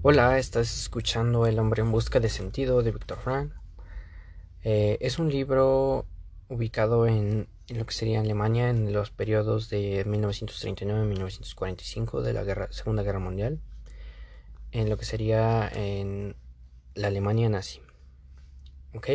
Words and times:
Hola, 0.00 0.38
estás 0.38 0.82
escuchando 0.82 1.44
El 1.44 1.58
hombre 1.58 1.82
en 1.82 1.90
busca 1.90 2.20
de 2.20 2.28
sentido 2.28 2.82
de 2.82 2.92
Víctor 2.92 3.18
Frank. 3.18 3.52
Eh, 4.62 4.96
es 5.00 5.18
un 5.18 5.28
libro 5.28 6.06
ubicado 6.48 7.08
en, 7.08 7.48
lo 7.68 7.84
que 7.84 7.92
sería 7.92 8.20
Alemania 8.20 8.70
en 8.70 8.92
los 8.92 9.10
periodos 9.10 9.68
de 9.70 10.04
1939 10.06 11.02
y 11.02 11.08
1945 11.08 12.22
de 12.22 12.32
la 12.32 12.68
Segunda 12.70 13.02
Guerra 13.02 13.18
Mundial, 13.18 13.58
en 14.70 14.88
lo 14.88 14.96
que 14.96 15.04
sería 15.04 15.68
en 15.68 16.36
la 16.94 17.08
Alemania 17.08 17.48
nazi. 17.48 17.80
¿Ok? 18.94 19.08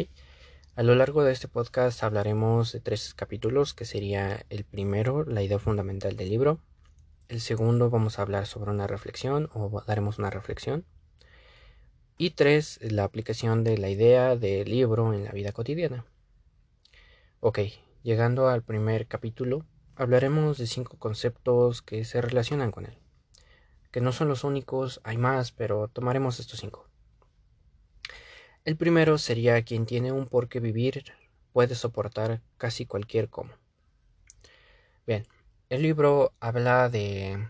A 0.75 0.84
lo 0.84 0.95
largo 0.95 1.23
de 1.23 1.31
este 1.31 1.47
podcast 1.47 2.04
hablaremos 2.04 2.73
de 2.73 2.81
tres 2.81 3.13
capítulos, 3.13 3.73
que 3.73 3.86
sería 3.86 4.45
el 4.50 4.65
primero, 4.65 5.23
la 5.23 5.43
idea 5.43 5.59
fundamental 5.59 6.18
del 6.18 6.27
libro, 6.27 6.59
el 7.29 7.41
segundo 7.41 7.89
vamos 7.89 8.19
a 8.19 8.21
hablar 8.21 8.45
sobre 8.45 8.71
una 8.71 8.87
reflexión 8.87 9.49
o 9.53 9.81
daremos 9.85 10.19
una 10.19 10.29
reflexión. 10.29 10.85
Y 12.17 12.31
tres, 12.31 12.79
la 12.81 13.03
aplicación 13.03 13.63
de 13.63 13.77
la 13.77 13.89
idea 13.89 14.35
del 14.35 14.70
libro 14.70 15.13
en 15.13 15.23
la 15.23 15.31
vida 15.31 15.51
cotidiana. 15.51 16.05
Ok, 17.39 17.59
llegando 18.03 18.48
al 18.48 18.63
primer 18.63 19.07
capítulo, 19.07 19.65
hablaremos 19.95 20.57
de 20.57 20.67
cinco 20.67 20.98
conceptos 20.98 21.81
que 21.81 22.05
se 22.05 22.21
relacionan 22.21 22.71
con 22.71 22.85
él. 22.85 22.98
Que 23.91 24.01
no 24.01 24.12
son 24.12 24.27
los 24.27 24.43
únicos, 24.43 25.01
hay 25.03 25.17
más, 25.17 25.51
pero 25.51 25.87
tomaremos 25.87 26.40
estos 26.40 26.59
cinco. 26.59 26.87
El 28.65 28.77
primero 28.77 29.17
sería 29.17 29.62
quien 29.63 29.85
tiene 29.85 30.12
un 30.12 30.27
por 30.27 30.48
qué 30.48 30.59
vivir 30.59 31.03
puede 31.51 31.76
soportar 31.76 32.41
casi 32.57 32.85
cualquier 32.85 33.29
cómo. 33.29 33.51
Bien, 35.05 35.27
el 35.70 35.81
libro 35.81 36.34
habla 36.40 36.90
de, 36.90 37.48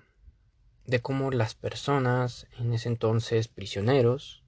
de 0.85 1.01
cómo 1.01 1.31
las 1.31 1.55
personas, 1.55 2.47
en 2.57 2.73
ese 2.73 2.89
entonces 2.89 3.47
prisioneros, 3.47 4.43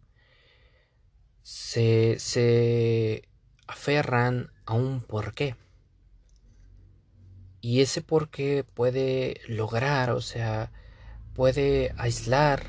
se, 1.41 2.17
se 2.19 3.27
aferran 3.67 4.51
a 4.65 4.73
un 4.73 5.01
porqué. 5.01 5.55
Y 7.61 7.81
ese 7.81 8.01
porqué 8.01 8.63
puede 8.63 9.41
lograr, 9.47 10.11
o 10.11 10.21
sea, 10.21 10.71
puede 11.33 11.93
aislar 11.97 12.63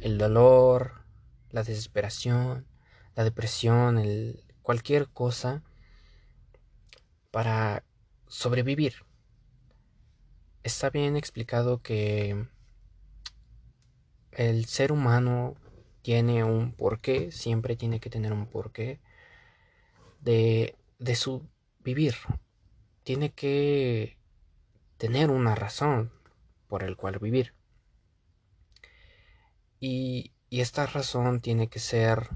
el 0.00 0.18
dolor, 0.18 1.02
la 1.50 1.62
desesperación, 1.62 2.66
la 3.14 3.24
depresión, 3.24 3.98
el, 3.98 4.44
cualquier 4.62 5.08
cosa 5.08 5.62
para 7.30 7.84
sobrevivir 8.26 9.05
está 10.66 10.90
bien 10.90 11.16
explicado 11.16 11.80
que 11.80 12.46
el 14.32 14.66
ser 14.66 14.92
humano 14.92 15.54
tiene 16.02 16.44
un 16.44 16.72
porqué, 16.72 17.30
siempre 17.32 17.76
tiene 17.76 18.00
que 18.00 18.10
tener 18.10 18.32
un 18.32 18.46
porqué 18.46 19.00
de, 20.20 20.76
de 20.98 21.14
su 21.14 21.48
vivir. 21.80 22.14
Tiene 23.04 23.32
que 23.32 24.18
tener 24.98 25.30
una 25.30 25.54
razón 25.54 26.12
por 26.68 26.82
el 26.82 26.96
cual 26.96 27.18
vivir. 27.20 27.54
Y, 29.78 30.32
y 30.50 30.60
esta 30.60 30.86
razón 30.86 31.40
tiene 31.40 31.68
que 31.68 31.78
ser 31.78 32.30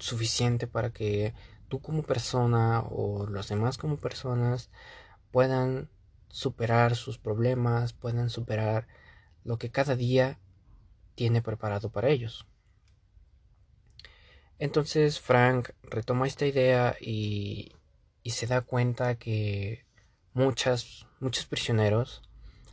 suficiente 0.00 0.66
para 0.66 0.90
que 0.92 1.32
tú 1.68 1.80
como 1.80 2.02
persona 2.02 2.80
o 2.80 3.26
los 3.26 3.48
demás 3.48 3.78
como 3.78 3.98
personas 3.98 4.70
puedan 5.30 5.88
superar 6.28 6.96
sus 6.96 7.18
problemas, 7.18 7.92
puedan 7.92 8.30
superar 8.30 8.86
lo 9.44 9.58
que 9.58 9.70
cada 9.70 9.96
día 9.96 10.38
tiene 11.14 11.42
preparado 11.42 11.90
para 11.90 12.08
ellos. 12.08 12.46
Entonces 14.58 15.20
Frank 15.20 15.70
retoma 15.82 16.26
esta 16.26 16.46
idea 16.46 16.96
y, 17.00 17.72
y 18.22 18.30
se 18.30 18.46
da 18.46 18.62
cuenta 18.62 19.16
que 19.16 19.84
muchas, 20.32 21.06
muchos 21.20 21.46
prisioneros 21.46 22.22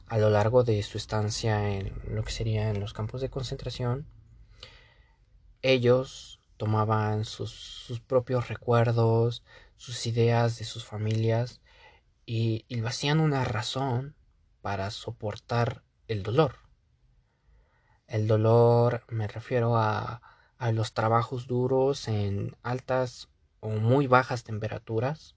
a 0.08 0.18
lo 0.18 0.30
largo 0.30 0.64
de 0.64 0.82
su 0.84 0.98
estancia 0.98 1.72
en 1.72 1.94
lo 2.08 2.24
que 2.24 2.32
serían 2.32 2.80
los 2.80 2.94
campos 2.94 3.22
de 3.22 3.30
concentración, 3.30 4.08
ellos 5.62 6.40
tomaban 6.58 7.26
sus, 7.26 7.52
sus 7.52 8.00
propios 8.00 8.48
recuerdos, 8.48 9.44
sus 9.76 10.06
ideas 10.06 10.60
de 10.60 10.66
sus 10.66 10.86
familias 10.86 11.62
y, 12.26 12.66
lo 12.70 12.88
hacían 12.88 13.20
una 13.20 13.44
razón 13.44 14.16
para 14.62 14.92
soportar 14.92 15.84
el 16.08 16.24
dolor. 16.24 16.56
El 18.08 18.28
dolor 18.28 19.04
me 19.10 19.28
refiero 19.28 19.78
a, 19.78 20.22
a 20.58 20.72
los 20.72 20.94
trabajos 20.94 21.48
duros 21.48 22.08
en 22.08 22.56
altas 22.62 23.30
o 23.60 23.70
muy 23.70 24.08
bajas 24.08 24.44
temperaturas, 24.44 25.36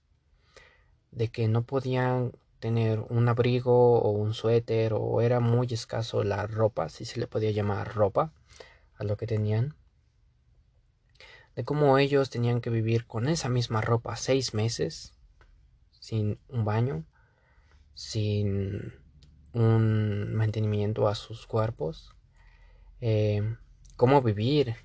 de 1.11 1.29
que 1.29 1.47
no 1.47 1.63
podían 1.63 2.33
tener 2.59 2.99
un 3.09 3.27
abrigo 3.29 3.99
o 4.01 4.09
un 4.11 4.33
suéter 4.33 4.93
o 4.93 5.21
era 5.21 5.39
muy 5.39 5.67
escaso 5.71 6.23
la 6.23 6.47
ropa, 6.47 6.89
si 6.89 7.05
se 7.05 7.19
le 7.19 7.27
podía 7.27 7.51
llamar 7.51 7.93
ropa 7.93 8.33
a 8.95 9.03
lo 9.03 9.15
que 9.17 9.27
tenían, 9.27 9.75
de 11.55 11.63
cómo 11.63 11.97
ellos 11.97 12.29
tenían 12.29 12.61
que 12.61 12.69
vivir 12.69 13.07
con 13.07 13.27
esa 13.27 13.49
misma 13.49 13.81
ropa 13.81 14.15
seis 14.15 14.53
meses 14.53 15.16
sin 16.07 16.39
un 16.47 16.63
baño, 16.63 17.03
sin 17.93 18.93
un 19.51 20.33
mantenimiento 20.33 21.09
a 21.09 21.15
sus 21.15 21.45
cuerpos, 21.45 22.15
eh, 23.01 23.57
cómo 23.97 24.21
vivir 24.21 24.75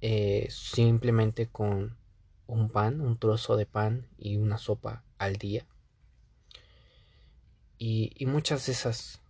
eh, 0.00 0.46
simplemente 0.48 1.48
con 1.48 1.98
un 2.46 2.70
pan, 2.70 3.00
un 3.00 3.18
trozo 3.18 3.56
de 3.56 3.66
pan 3.66 4.06
y 4.16 4.36
una 4.36 4.58
sopa 4.58 5.02
al 5.18 5.38
día. 5.38 5.66
Y, 7.76 8.24
muchas 8.26 8.66
de 8.66 8.72
esas 8.72 9.20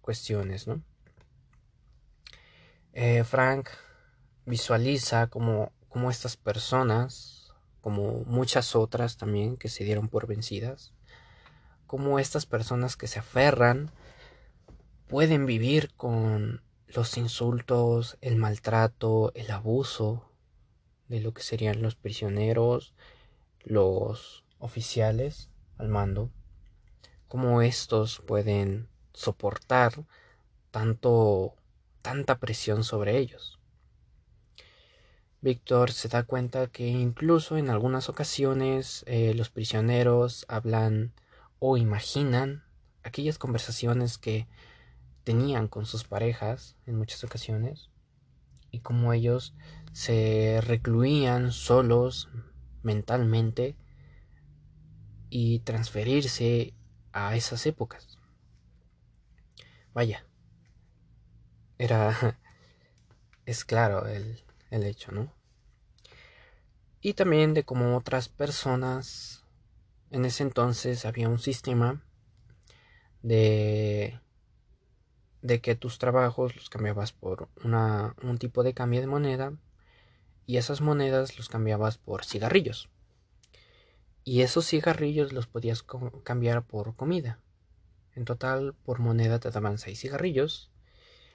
cuestiones, 0.00 0.66
¿no? 0.66 0.82
Eh, 2.94 3.22
Frank 3.24 3.68
visualiza 4.46 5.26
como, 5.26 5.72
como 5.90 6.10
estas 6.10 6.38
personas 6.38 7.35
como 7.86 8.24
muchas 8.24 8.74
otras 8.74 9.16
también 9.16 9.56
que 9.56 9.68
se 9.68 9.84
dieron 9.84 10.08
por 10.08 10.26
vencidas, 10.26 10.92
como 11.86 12.18
estas 12.18 12.44
personas 12.44 12.96
que 12.96 13.06
se 13.06 13.20
aferran 13.20 13.92
pueden 15.06 15.46
vivir 15.46 15.94
con 15.94 16.62
los 16.88 17.16
insultos, 17.16 18.18
el 18.22 18.34
maltrato, 18.34 19.30
el 19.36 19.52
abuso 19.52 20.28
de 21.06 21.20
lo 21.20 21.32
que 21.32 21.42
serían 21.42 21.80
los 21.80 21.94
prisioneros, 21.94 22.92
los 23.60 24.44
oficiales 24.58 25.48
al 25.78 25.88
mando, 25.88 26.32
como 27.28 27.62
estos 27.62 28.18
pueden 28.18 28.88
soportar 29.12 29.92
tanto 30.72 31.54
tanta 32.02 32.40
presión 32.40 32.82
sobre 32.82 33.16
ellos. 33.16 33.60
Víctor 35.42 35.92
se 35.92 36.08
da 36.08 36.22
cuenta 36.22 36.66
que 36.68 36.88
incluso 36.88 37.56
en 37.56 37.70
algunas 37.70 38.08
ocasiones 38.08 39.04
eh, 39.06 39.34
los 39.34 39.50
prisioneros 39.50 40.44
hablan 40.48 41.12
o 41.58 41.76
imaginan 41.76 42.64
aquellas 43.02 43.38
conversaciones 43.38 44.18
que 44.18 44.48
tenían 45.24 45.68
con 45.68 45.86
sus 45.86 46.04
parejas 46.04 46.76
en 46.86 46.96
muchas 46.96 47.22
ocasiones 47.24 47.90
y 48.70 48.80
como 48.80 49.12
ellos 49.12 49.54
se 49.92 50.60
recluían 50.62 51.52
solos 51.52 52.28
mentalmente 52.82 53.76
y 55.30 55.60
transferirse 55.60 56.74
a 57.12 57.36
esas 57.36 57.66
épocas. 57.66 58.18
Vaya, 59.92 60.24
era, 61.78 62.38
es 63.46 63.64
claro 63.64 64.06
el, 64.06 64.45
el 64.70 64.84
hecho, 64.84 65.12
¿no? 65.12 65.32
y 67.06 67.14
también 67.14 67.54
de 67.54 67.62
cómo 67.62 67.96
otras 67.96 68.28
personas 68.28 69.44
en 70.10 70.24
ese 70.24 70.42
entonces 70.42 71.04
había 71.04 71.28
un 71.28 71.38
sistema 71.38 72.02
de 73.22 74.18
de 75.40 75.60
que 75.60 75.76
tus 75.76 75.98
trabajos 75.98 76.56
los 76.56 76.68
cambiabas 76.68 77.12
por 77.12 77.48
una, 77.62 78.16
un 78.24 78.38
tipo 78.38 78.64
de 78.64 78.74
cambio 78.74 79.00
de 79.00 79.06
moneda 79.06 79.52
y 80.46 80.56
esas 80.56 80.80
monedas 80.80 81.38
los 81.38 81.48
cambiabas 81.48 81.96
por 81.96 82.24
cigarrillos. 82.24 82.88
Y 84.24 84.40
esos 84.40 84.66
cigarrillos 84.66 85.32
los 85.32 85.46
podías 85.46 85.84
cambiar 86.24 86.64
por 86.64 86.96
comida. 86.96 87.38
En 88.16 88.24
total 88.24 88.74
por 88.84 88.98
moneda 88.98 89.38
te 89.38 89.52
daban 89.52 89.78
seis 89.78 90.00
cigarrillos 90.00 90.72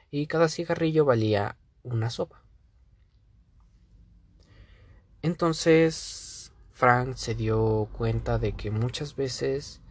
y 0.10 0.28
cada 0.28 0.50
cigarrillo 0.50 1.06
valía 1.06 1.56
una 1.84 2.10
sopa 2.10 2.41
entonces 5.22 6.52
Frank 6.72 7.16
se 7.16 7.36
dio 7.36 7.90
cuenta 7.94 8.40
de 8.40 8.54
que 8.54 8.72
muchas 8.72 9.16
veces 9.16 9.82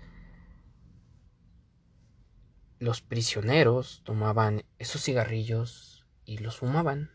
los 2.81 3.03
prisioneros 3.03 4.03
tomaban 4.05 4.65
esos 4.79 5.05
cigarrillos 5.05 6.06
y 6.25 6.38
los 6.38 6.56
fumaban 6.56 7.11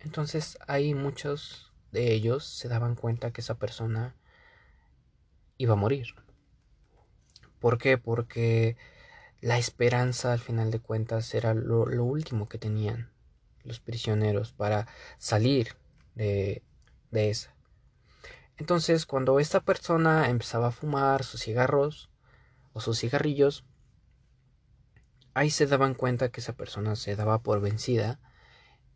Entonces 0.00 0.58
ahí 0.66 0.94
muchos 0.94 1.72
de 1.92 2.12
ellos 2.12 2.44
se 2.44 2.68
daban 2.68 2.94
cuenta 2.94 3.32
que 3.32 3.40
esa 3.40 3.58
persona 3.58 4.14
iba 5.56 5.72
a 5.72 5.76
morir. 5.76 6.14
¿Por 7.60 7.78
qué? 7.78 7.98
Porque 7.98 8.76
la 9.40 9.58
esperanza 9.58 10.32
al 10.32 10.38
final 10.38 10.70
de 10.70 10.80
cuentas 10.80 11.34
era 11.34 11.54
lo, 11.54 11.84
último 12.04 12.48
que 12.48 12.58
tenían 12.58 13.10
los 13.64 13.80
prisioneros 13.80 14.52
para 14.52 14.86
salir 15.18 15.76
de, 16.14 16.62
de 17.10 17.30
esa. 17.30 17.54
Entonces 18.56 19.06
cuando 19.06 19.38
esta 19.38 19.60
persona 19.60 20.28
empezaba 20.28 20.68
a 20.68 20.72
fumar 20.72 21.24
sus 21.24 21.42
cigarros 21.42 22.10
o 22.72 22.80
sus 22.80 22.98
cigarrillos, 22.98 23.64
ahí 25.34 25.50
se 25.50 25.66
daban 25.66 25.94
cuenta 25.94 26.30
que 26.30 26.40
esa 26.40 26.54
persona 26.54 26.96
se 26.96 27.14
daba 27.14 27.42
por 27.42 27.60
vencida 27.60 28.20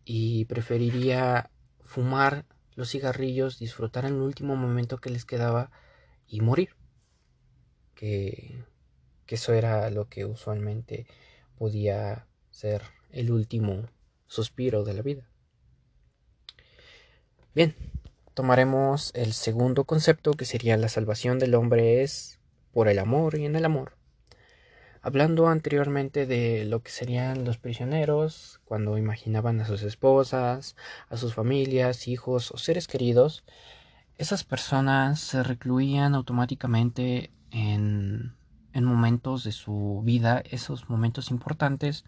y 0.05 0.47
preferiría 0.47 1.51
fumar 1.81 2.45
los 2.75 2.91
cigarrillos, 2.91 3.59
disfrutar 3.59 4.05
en 4.05 4.15
el 4.15 4.23
último 4.23 4.57
momento 4.57 4.99
que 4.99 5.11
les 5.11 5.25
quedaba 5.25 5.71
y 6.27 6.41
morir. 6.41 6.71
Que, 7.95 8.65
que 9.27 9.37
eso 9.37 9.53
era 9.53 9.89
lo 9.91 10.09
que 10.09 10.25
usualmente 10.25 11.07
podía 11.57 12.27
ser 12.51 12.83
el 13.11 13.31
último 13.31 13.89
suspiro 14.27 14.83
de 14.83 14.95
la 14.95 15.03
vida. 15.03 15.29
Bien, 17.55 17.77
tomaremos 18.35 19.13
el 19.15 19.33
segundo 19.33 19.85
concepto 19.85 20.33
que 20.33 20.45
sería 20.45 20.77
la 20.77 20.89
salvación 20.89 21.39
del 21.39 21.55
hombre 21.55 22.03
es 22.03 22.39
por 22.73 22.89
el 22.89 22.99
amor 22.99 23.37
y 23.37 23.45
en 23.45 23.57
el 23.57 23.65
amor. 23.65 23.97
Hablando 25.03 25.49
anteriormente 25.49 26.27
de 26.27 26.65
lo 26.65 26.83
que 26.83 26.91
serían 26.91 27.45
los 27.45 27.59
prisioneros, 27.59 28.61
cuando 28.65 28.97
imaginaban 28.99 29.61
a 29.61 29.67
sus 29.67 29.83
esposas, 29.83 30.77
a 31.09 31.17
sus 31.17 31.35
familias, 31.35 32.07
hijos 32.07 32.53
o 32.53 32.57
seres 32.57 32.87
queridos, 32.87 33.45
esas 34.17 34.45
personas 34.45 35.19
se 35.19 35.43
recluían 35.43 36.15
automáticamente 36.15 37.33
en, 37.51 38.37
en 38.73 38.85
momentos 38.85 39.43
de 39.43 39.53
su 39.53 40.03
vida, 40.05 40.43
esos 40.49 40.89
momentos 40.89 41.31
importantes, 41.31 42.05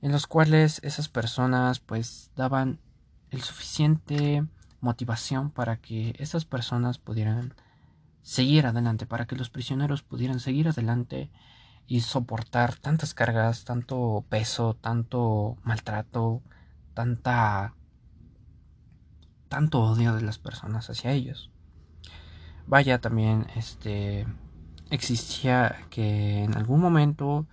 en 0.00 0.12
los 0.12 0.28
cuales 0.28 0.80
esas 0.84 1.08
personas 1.08 1.80
pues 1.80 2.30
daban 2.36 2.78
el 3.30 3.42
suficiente 3.42 4.44
motivación 4.86 5.50
para 5.50 5.76
que 5.76 6.14
esas 6.18 6.44
personas 6.44 6.98
pudieran 6.98 7.54
seguir 8.22 8.66
adelante, 8.66 9.04
para 9.04 9.26
que 9.26 9.36
los 9.36 9.50
prisioneros 9.50 10.02
pudieran 10.02 10.40
seguir 10.40 10.68
adelante 10.68 11.30
y 11.86 12.00
soportar 12.00 12.76
tantas 12.76 13.12
cargas, 13.12 13.64
tanto 13.64 14.24
peso, 14.28 14.74
tanto 14.74 15.58
maltrato, 15.62 16.42
tanta 16.94 17.74
tanto 19.48 19.82
odio 19.82 20.14
de 20.14 20.22
las 20.22 20.38
personas 20.38 20.88
hacia 20.90 21.12
ellos. 21.12 21.50
Vaya 22.66 23.00
también 23.00 23.46
este 23.54 24.26
existía 24.90 25.76
que 25.90 26.44
en 26.44 26.56
algún 26.56 26.80
momento 26.80 27.46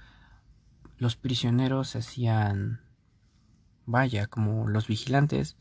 los 0.97 1.15
prisioneros 1.15 1.89
se 1.89 1.99
hacían 1.99 2.81
vaya 3.85 4.27
como 4.27 4.67
los 4.67 4.87
vigilantes 4.87 5.57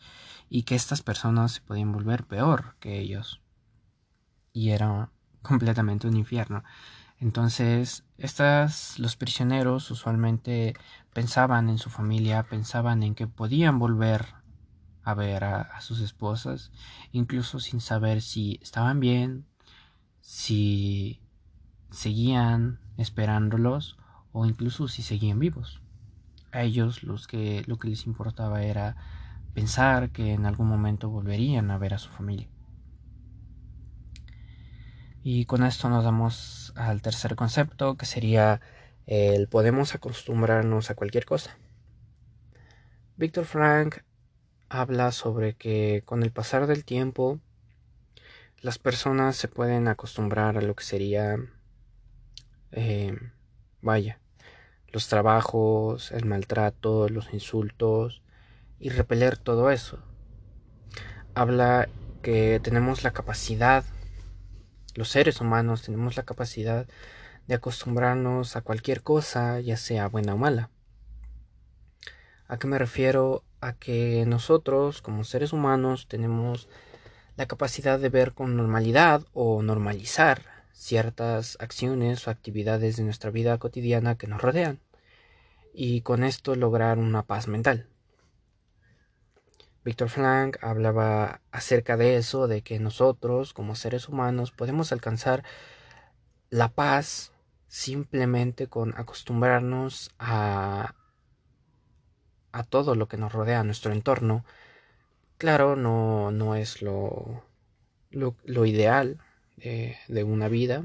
y 0.48 0.62
que 0.62 0.74
estas 0.74 1.02
personas 1.02 1.52
se 1.52 1.60
podían 1.60 1.92
volver 1.92 2.24
peor 2.24 2.76
que 2.80 2.98
ellos 2.98 3.40
y 4.52 4.70
era 4.70 5.10
completamente 5.42 6.06
un 6.08 6.16
infierno 6.16 6.62
entonces, 7.22 8.04
estas, 8.18 8.98
los 8.98 9.14
prisioneros 9.14 9.88
usualmente 9.92 10.74
pensaban 11.12 11.68
en 11.68 11.78
su 11.78 11.88
familia, 11.88 12.42
pensaban 12.42 13.04
en 13.04 13.14
que 13.14 13.28
podían 13.28 13.78
volver 13.78 14.34
a 15.04 15.14
ver 15.14 15.44
a, 15.44 15.80
sus 15.82 16.00
esposas, 16.00 16.72
incluso 17.12 17.60
sin 17.60 17.80
saber 17.80 18.22
si 18.22 18.58
estaban 18.60 18.98
bien, 18.98 19.46
si 20.20 21.20
seguían 21.92 22.80
esperándolos 22.96 23.98
o 24.32 24.44
incluso 24.44 24.88
si 24.88 25.02
seguían 25.02 25.38
vivos. 25.38 25.81
A 26.52 26.62
ellos 26.62 27.02
los 27.02 27.26
que, 27.26 27.64
lo 27.66 27.78
que 27.78 27.88
les 27.88 28.06
importaba 28.06 28.62
era 28.62 28.96
pensar 29.54 30.10
que 30.10 30.32
en 30.32 30.46
algún 30.46 30.68
momento 30.68 31.08
volverían 31.08 31.70
a 31.70 31.78
ver 31.78 31.94
a 31.94 31.98
su 31.98 32.10
familia. 32.10 32.48
Y 35.24 35.44
con 35.44 35.64
esto 35.64 35.88
nos 35.88 36.04
damos 36.04 36.72
al 36.76 37.00
tercer 37.00 37.36
concepto, 37.36 37.96
que 37.96 38.06
sería 38.06 38.60
el 39.06 39.48
podemos 39.48 39.94
acostumbrarnos 39.94 40.90
a 40.90 40.94
cualquier 40.94 41.24
cosa. 41.24 41.56
Víctor 43.16 43.44
Frank 43.44 43.96
habla 44.68 45.12
sobre 45.12 45.54
que 45.54 46.02
con 46.04 46.22
el 46.22 46.32
pasar 46.32 46.66
del 46.66 46.84
tiempo 46.84 47.40
las 48.60 48.78
personas 48.78 49.36
se 49.36 49.48
pueden 49.48 49.88
acostumbrar 49.88 50.56
a 50.56 50.62
lo 50.62 50.74
que 50.74 50.84
sería, 50.84 51.36
eh, 52.70 53.16
vaya, 53.80 54.21
los 54.92 55.08
trabajos, 55.08 56.12
el 56.12 56.24
maltrato, 56.26 57.08
los 57.08 57.32
insultos 57.32 58.22
y 58.78 58.90
repeler 58.90 59.36
todo 59.38 59.70
eso. 59.70 59.98
Habla 61.34 61.88
que 62.22 62.60
tenemos 62.62 63.02
la 63.02 63.12
capacidad 63.12 63.84
los 64.94 65.08
seres 65.08 65.40
humanos 65.40 65.82
tenemos 65.82 66.16
la 66.16 66.24
capacidad 66.24 66.86
de 67.46 67.54
acostumbrarnos 67.54 68.56
a 68.56 68.60
cualquier 68.60 69.02
cosa, 69.02 69.58
ya 69.60 69.78
sea 69.78 70.06
buena 70.08 70.34
o 70.34 70.36
mala. 70.36 70.68
¿A 72.46 72.58
qué 72.58 72.66
me 72.66 72.78
refiero? 72.78 73.42
A 73.62 73.72
que 73.72 74.24
nosotros, 74.26 75.00
como 75.00 75.24
seres 75.24 75.54
humanos, 75.54 76.08
tenemos 76.08 76.68
la 77.36 77.46
capacidad 77.46 77.98
de 77.98 78.10
ver 78.10 78.34
con 78.34 78.54
normalidad 78.54 79.22
o 79.32 79.62
normalizar 79.62 80.51
ciertas 80.72 81.56
acciones 81.60 82.26
o 82.26 82.30
actividades 82.30 82.96
de 82.96 83.04
nuestra 83.04 83.30
vida 83.30 83.58
cotidiana 83.58 84.16
que 84.16 84.26
nos 84.26 84.42
rodean 84.42 84.80
y 85.74 86.02
con 86.02 86.24
esto 86.24 86.54
lograr 86.54 86.98
una 86.98 87.22
paz 87.22 87.48
mental. 87.48 87.88
Víctor 89.84 90.08
Frank 90.08 90.58
hablaba 90.62 91.40
acerca 91.50 91.96
de 91.96 92.16
eso, 92.16 92.46
de 92.46 92.62
que 92.62 92.78
nosotros 92.78 93.52
como 93.52 93.74
seres 93.74 94.08
humanos 94.08 94.52
podemos 94.52 94.92
alcanzar 94.92 95.44
la 96.50 96.68
paz 96.68 97.32
simplemente 97.66 98.68
con 98.68 98.94
acostumbrarnos 98.96 100.14
a, 100.18 100.94
a 102.52 102.62
todo 102.64 102.94
lo 102.94 103.08
que 103.08 103.16
nos 103.16 103.32
rodea, 103.32 103.60
a 103.60 103.64
nuestro 103.64 103.92
entorno. 103.92 104.44
Claro, 105.38 105.74
no, 105.74 106.30
no 106.30 106.54
es 106.54 106.82
lo, 106.82 107.42
lo, 108.10 108.66
ideal 108.66 109.18
de, 109.56 110.24
una 110.24 110.48
vida, 110.48 110.84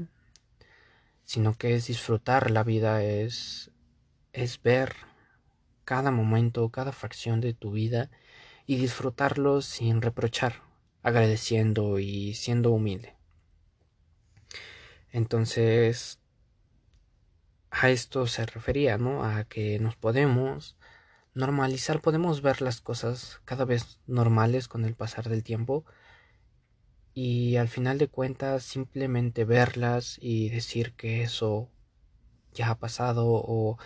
sino 1.24 1.54
que 1.54 1.74
es 1.74 1.86
disfrutar 1.86 2.50
la 2.50 2.62
vida, 2.64 3.02
es, 3.02 3.70
es 4.32 4.62
ver 4.62 4.94
cada 5.84 6.10
momento, 6.10 6.68
cada 6.70 6.92
fracción 6.92 7.40
de 7.40 7.54
tu 7.54 7.72
vida 7.72 8.10
y 8.66 8.76
disfrutarlo 8.76 9.62
sin 9.62 10.02
reprochar, 10.02 10.62
agradeciendo 11.02 11.98
y 11.98 12.34
siendo 12.34 12.70
humilde. 12.70 13.16
Entonces, 15.10 16.20
a 17.70 17.90
esto 17.90 18.26
se 18.26 18.44
refería, 18.46 18.98
¿no? 18.98 19.24
A 19.24 19.44
que 19.44 19.78
nos 19.78 19.96
podemos 19.96 20.76
normalizar, 21.34 22.00
podemos 22.00 22.42
ver 22.42 22.60
las 22.62 22.80
cosas 22.80 23.40
cada 23.44 23.64
vez 23.64 24.00
normales 24.06 24.68
con 24.68 24.84
el 24.84 24.94
pasar 24.94 25.28
del 25.28 25.42
tiempo 25.42 25.84
y 27.18 27.56
al 27.56 27.66
final 27.66 27.98
de 27.98 28.06
cuentas 28.06 28.62
simplemente 28.62 29.44
verlas 29.44 30.18
y 30.22 30.50
decir 30.50 30.92
que 30.92 31.22
eso 31.22 31.68
ya 32.54 32.70
ha 32.70 32.78
pasado 32.78 33.24
o 33.26 33.76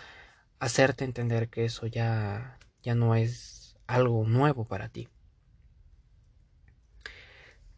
hacerte 0.59 1.03
entender 1.03 1.49
que 1.49 1.65
eso 1.65 1.87
ya 1.87 2.59
ya 2.83 2.93
no 2.93 3.15
es 3.15 3.75
algo 3.87 4.23
nuevo 4.27 4.65
para 4.65 4.89
ti. 4.89 5.09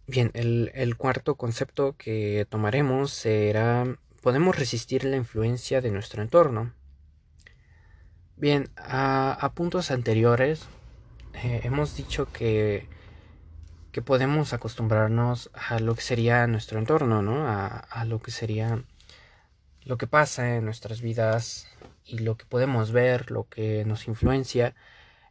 Bien, 0.07 0.29
el, 0.33 0.97
cuarto 0.97 1.35
concepto 1.35 1.95
que 1.97 2.45
tomaremos 2.49 3.11
será 3.11 3.85
podemos 4.21 4.59
resistir 4.59 5.05
la 5.05 5.15
influencia 5.15 5.79
de 5.79 5.89
nuestro 5.89 6.21
entorno. 6.21 6.73
Bien, 8.35 8.69
a, 8.75 9.53
puntos 9.55 9.89
anteriores 9.89 10.67
eh, 11.33 11.61
hemos 11.63 11.95
dicho 11.95 12.27
que, 12.33 12.89
que 13.95 14.01
podemos 14.01 14.51
acostumbrarnos 14.51 15.49
a 15.53 15.79
lo 15.79 15.95
que 15.95 16.01
sería 16.01 16.45
nuestro 16.47 16.79
entorno, 16.79 17.21
¿no? 17.21 17.47
A, 17.47 18.03
lo 18.03 18.19
que 18.21 18.29
sería 18.29 18.83
lo 19.85 19.97
que 19.97 20.05
pasa 20.05 20.57
en 20.57 20.65
nuestras 20.65 20.99
vidas 20.99 21.69
y 22.03 22.17
lo 22.17 22.35
que 22.35 22.43
podemos 22.43 22.91
ver, 22.91 23.31
lo 23.31 23.47
que 23.47 23.85
nos 23.85 24.09
influencia 24.09 24.75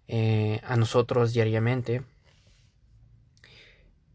eh, 0.09 0.63
a 0.65 0.79
nosotros 0.79 1.35
diariamente. 1.35 2.05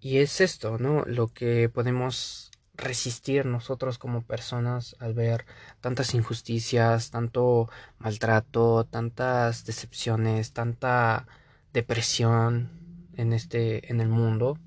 Y 0.02 0.18
es 0.18 0.42
esto, 0.42 0.80
¿no? 0.80 1.04
Lo 1.06 1.28
que 1.28 1.70
podemos 1.70 2.50
resistir 2.74 3.46
nosotros 3.46 4.00
como 4.00 4.24
personas 4.24 4.96
al 4.98 5.14
ver 5.14 5.46
tantas 5.80 6.16
injusticias, 6.16 7.12
tanto 7.12 7.70
maltrato, 8.00 8.84
tantas 8.86 9.64
decepciones, 9.64 10.54
tanta 10.54 11.28
depresión, 11.72 12.89
en 13.20 13.34
este 13.34 13.92
en 13.92 14.02
el 14.02 14.10
mundo 14.10 14.58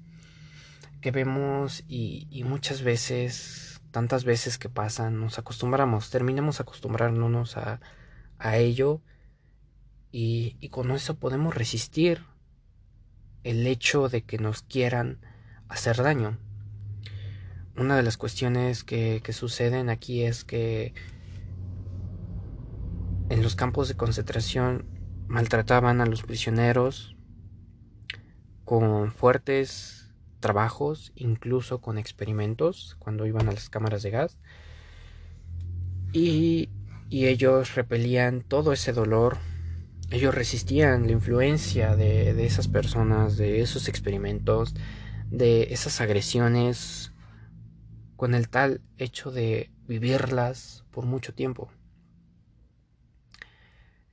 que 1.00 1.10
vemos 1.10 1.84
y, 1.88 2.42
muchas 2.44 2.82
veces 2.82 3.80
tantas 3.90 4.24
veces 4.24 4.58
que 4.58 4.68
pasan 4.68 5.20
nos 5.20 5.38
acostumbramos 5.38 6.10
terminamos 6.10 6.60
acostumbrándonos 6.60 7.56
a, 7.56 7.80
a 8.38 8.56
ello 8.56 9.00
y, 10.12 10.56
y 10.60 10.68
con 10.68 10.90
eso 10.90 11.16
podemos 11.16 11.54
resistir 11.54 12.24
el 13.44 13.66
hecho 13.66 14.08
de 14.08 14.22
que 14.22 14.38
nos 14.38 14.62
quieran 14.62 15.18
hacer 15.68 15.96
daño. 15.96 16.38
Una 17.76 17.96
de 17.96 18.02
las 18.02 18.16
cuestiones 18.16 18.84
que, 18.84 19.20
que 19.24 19.32
suceden 19.32 19.88
aquí 19.88 20.22
es 20.22 20.44
que 20.44 20.94
en 23.30 23.42
los 23.42 23.56
campos 23.56 23.88
de 23.88 23.96
concentración 23.96 24.86
maltrataban 25.26 26.00
a 26.00 26.06
los 26.06 26.22
prisioneros 26.22 27.11
con 28.72 29.12
fuertes 29.12 30.14
trabajos, 30.40 31.12
incluso 31.14 31.82
con 31.82 31.98
experimentos 31.98 32.96
cuando 32.98 33.26
iban 33.26 33.50
a 33.50 33.52
las 33.52 33.68
cámaras 33.68 34.02
de 34.02 34.08
gas. 34.08 34.38
Y, 36.14 36.70
y 37.10 37.26
ellos 37.26 37.74
repelían 37.74 38.40
todo 38.40 38.72
ese 38.72 38.94
dolor, 38.94 39.36
ellos 40.10 40.34
resistían 40.34 41.04
la 41.04 41.12
influencia 41.12 41.96
de, 41.96 42.32
de 42.32 42.46
esas 42.46 42.66
personas, 42.66 43.36
de 43.36 43.60
esos 43.60 43.88
experimentos, 43.88 44.74
de 45.28 45.64
esas 45.74 46.00
agresiones 46.00 47.12
con 48.16 48.34
el 48.34 48.48
tal 48.48 48.80
hecho 48.96 49.30
de 49.30 49.70
vivirlas 49.86 50.86
por 50.90 51.04
mucho 51.04 51.34
tiempo. 51.34 51.70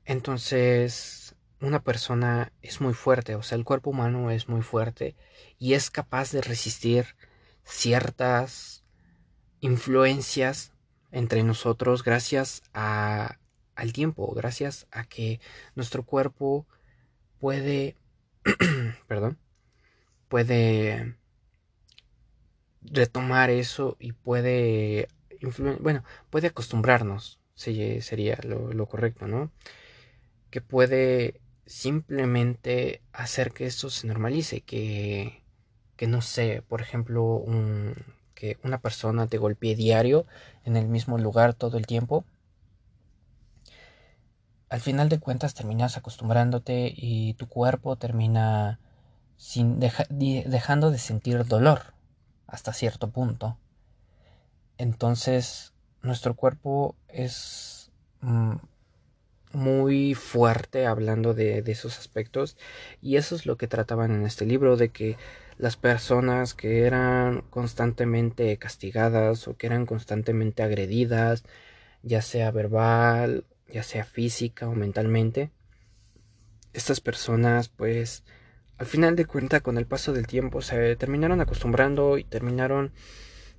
Entonces, 0.04 1.28
una 1.62 1.84
persona 1.84 2.51
es 2.62 2.82
muy 2.82 2.94
fuerte, 2.94 3.36
o 3.36 3.44
sea, 3.44 3.58
el 3.58 3.66
cuerpo 3.66 3.89
humano 3.89 4.32
es 4.32 4.48
muy 4.48 4.62
fuerte 4.62 5.16
y 5.58 5.74
es 5.74 5.89
capaz 5.89 6.32
de 6.32 6.42
resistir 6.42 7.16
ciertas 7.63 8.84
influencias 9.60 10.74
entre 11.12 11.44
nosotros 11.44 12.04
gracias 12.04 12.62
a, 12.74 13.39
al 13.75 13.94
tiempo, 13.94 14.34
gracias 14.34 14.88
a 14.92 15.04
que 15.06 15.39
nuestro 15.75 16.04
cuerpo 16.04 16.66
puede, 17.39 17.96
perdón, 19.08 19.38
puede 20.28 21.18
retomar 22.82 23.50
eso 23.50 23.98
y 24.00 24.13
puede 24.13 25.08
bueno, 25.80 26.04
puede 26.30 26.48
acostumbrarnos, 26.48 27.39
sería 27.56 28.39
lo, 28.44 28.86
correcto, 28.88 29.28
¿no? 29.28 29.51
Que 30.50 30.62
puede 30.62 31.42
simplemente 31.70 33.04
hacer 33.14 33.52
que 33.52 33.68
esto 33.68 33.92
se 33.92 34.08
normalice, 34.08 34.62
que, 34.62 35.44
que 35.96 36.08
no 36.08 36.22
sé, 36.22 36.64
por 36.68 36.82
ejemplo, 36.82 37.24
un, 37.24 37.96
que 38.34 38.58
una 38.64 38.80
persona 38.80 39.28
te 39.28 39.38
golpee 39.38 39.76
diario 39.76 40.26
en 40.66 40.76
el 40.76 40.88
mismo 40.88 41.20
lugar 41.20 41.54
todo 41.54 41.78
el 41.78 41.86
tiempo. 41.86 42.26
Al 44.70 44.82
final 44.82 45.10
de 45.10 45.20
cuentas 45.20 45.54
terminas 45.54 45.96
acostumbrándote 45.96 46.92
y 46.96 47.36
tu 47.36 47.48
cuerpo 47.48 47.96
termina 47.98 48.80
sin 49.38 49.80
dejando 49.80 50.90
de 50.90 50.98
sentir 50.98 51.46
dolor 51.46 51.94
hasta 52.48 52.74
cierto 52.74 53.12
punto. 53.12 53.58
Entonces, 54.80 55.74
nuestro 56.02 56.36
cuerpo 56.36 56.96
es 57.10 57.92
mm, 58.22 58.56
muy 59.51 60.13
fuerte 60.13 60.86
hablando 60.86 61.34
de, 61.34 61.63
esos 61.65 61.98
aspectos 61.98 62.58
y 63.01 63.15
eso 63.15 63.36
es 63.36 63.46
lo 63.46 63.58
que 63.58 63.68
trataban 63.68 64.12
en 64.12 64.25
este 64.25 64.46
libro 64.46 64.77
de 64.77 64.89
que 64.89 65.18
las 65.58 65.75
personas 65.75 66.53
que 66.53 66.84
eran 66.84 67.41
constantemente 67.50 68.58
castigadas 68.58 69.48
o 69.48 69.58
que 69.58 69.68
eran 69.68 69.86
constantemente 69.86 70.63
agredidas 70.63 71.44
ya 72.03 72.22
sea 72.22 72.51
verbal 72.51 73.46
ya 73.68 73.84
sea 73.84 74.06
física 74.06 74.70
o 74.70 74.75
mentalmente 74.75 75.51
estas 76.74 77.01
personas 77.01 77.70
pues 77.70 78.24
al 78.77 78.86
final 78.86 79.15
de 79.15 79.25
cuenta 79.25 79.62
con 79.62 79.77
el 79.77 79.88
paso 79.88 80.13
del 80.13 80.27
tiempo 80.27 80.62
se 80.62 80.96
terminaron 80.96 81.41
acostumbrando 81.41 82.18
y 82.18 82.24
terminaron 82.24 82.94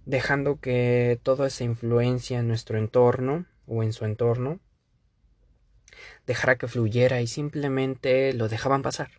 dejando 0.06 0.60
que 0.60 1.20
toda 1.22 1.48
esa 1.48 1.64
influencia 1.64 2.38
en 2.38 2.48
nuestro 2.48 2.78
entorno 2.78 3.44
o 3.66 3.82
en 3.82 3.92
su 3.92 4.04
entorno 4.04 4.60
dejara 6.26 6.56
que 6.56 6.68
fluyera 6.68 7.20
y 7.20 7.26
simplemente 7.26 8.32
lo 8.32 8.48
dejaban 8.48 8.82
pasar. 8.82 9.10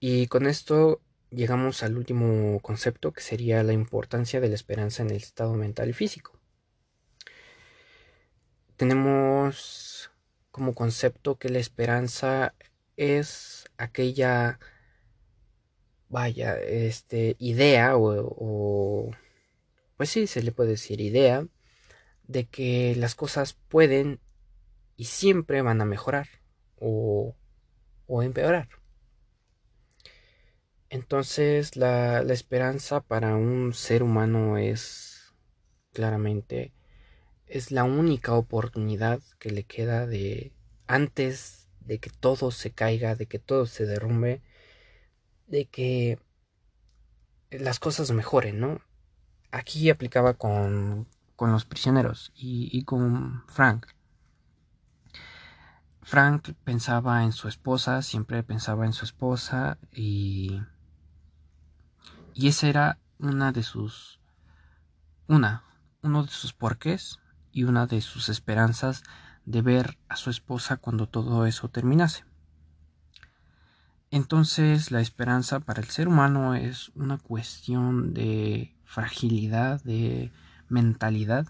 Y 0.00 0.26
con 0.26 0.46
esto 0.46 1.00
llegamos 1.30 1.82
al 1.82 1.96
último 1.96 2.60
concepto 2.60 3.12
que 3.12 3.22
sería 3.22 3.62
la 3.62 3.72
importancia 3.72 4.40
de 4.40 4.48
la 4.48 4.54
esperanza 4.54 5.02
en 5.02 5.10
el 5.10 5.16
estado 5.16 5.54
mental 5.54 5.90
y 5.90 5.92
físico. 5.92 6.38
Tenemos 8.76 10.10
como 10.50 10.74
concepto 10.74 11.38
que 11.38 11.48
la 11.48 11.58
esperanza 11.58 12.54
es 12.96 13.66
aquella, 13.78 14.58
vaya, 16.08 16.58
este, 16.58 17.36
idea 17.38 17.96
o, 17.96 19.10
pues 19.96 20.10
sí, 20.10 20.26
se 20.26 20.42
le 20.42 20.52
puede 20.52 20.70
decir 20.70 21.00
idea 21.00 21.46
de 22.26 22.46
que 22.46 22.94
las 22.96 23.14
cosas 23.14 23.54
pueden 23.68 24.20
y 24.96 25.06
siempre 25.06 25.62
van 25.62 25.80
a 25.80 25.84
mejorar 25.84 26.28
o, 26.78 27.34
o 28.06 28.22
empeorar. 28.22 28.68
Entonces 30.90 31.76
la, 31.76 32.22
la, 32.22 32.32
esperanza 32.32 33.00
para 33.00 33.34
un 33.36 33.72
ser 33.72 34.02
humano 34.02 34.58
es 34.58 35.34
claramente 35.92 36.72
es 37.46 37.70
la 37.70 37.84
única 37.84 38.34
oportunidad 38.34 39.20
que 39.38 39.50
le 39.50 39.64
queda 39.64 40.06
de 40.06 40.52
antes 40.86 41.68
de 41.80 41.98
que 41.98 42.10
todo 42.10 42.50
se 42.50 42.72
caiga, 42.72 43.14
de 43.14 43.26
que 43.26 43.38
todo 43.38 43.66
se 43.66 43.86
derrumbe, 43.86 44.42
de 45.46 45.66
que 45.66 46.18
las 47.50 47.78
cosas 47.78 48.10
mejoren, 48.12 48.60
¿no? 48.60 48.80
Aquí 49.50 49.90
aplicaba 49.90 50.34
con, 50.34 51.06
con 51.42 51.50
los 51.50 51.64
prisioneros 51.64 52.30
y, 52.36 52.84
con 52.84 53.42
Frank. 53.48 53.88
Frank 56.00 56.52
pensaba 56.62 57.24
en 57.24 57.32
su 57.32 57.48
esposa, 57.48 58.02
siempre 58.02 58.44
pensaba 58.44 58.86
en 58.86 58.92
su 58.92 59.04
esposa 59.04 59.76
y, 59.92 60.62
y 62.32 62.46
esa 62.46 62.68
era 62.68 62.98
una 63.18 63.50
de 63.50 63.64
sus, 63.64 64.20
una, 65.26 65.64
uno 66.02 66.22
de 66.22 66.30
sus 66.30 66.52
porqués 66.52 67.18
y 67.50 67.64
una 67.64 67.88
de 67.88 68.02
sus 68.02 68.28
esperanzas 68.28 69.02
de 69.44 69.62
ver 69.62 69.98
a 70.08 70.14
su 70.14 70.30
esposa 70.30 70.76
cuando 70.76 71.08
todo 71.08 71.44
eso 71.44 71.68
terminase. 71.70 72.24
Entonces 74.12 74.92
la 74.92 75.00
esperanza 75.00 75.58
para 75.58 75.80
el 75.80 75.88
ser 75.88 76.06
humano 76.06 76.54
es 76.54 76.90
una 76.94 77.18
cuestión 77.18 78.14
de 78.14 78.76
fragilidad, 78.84 79.82
de 79.82 80.30
mentalidad, 80.72 81.46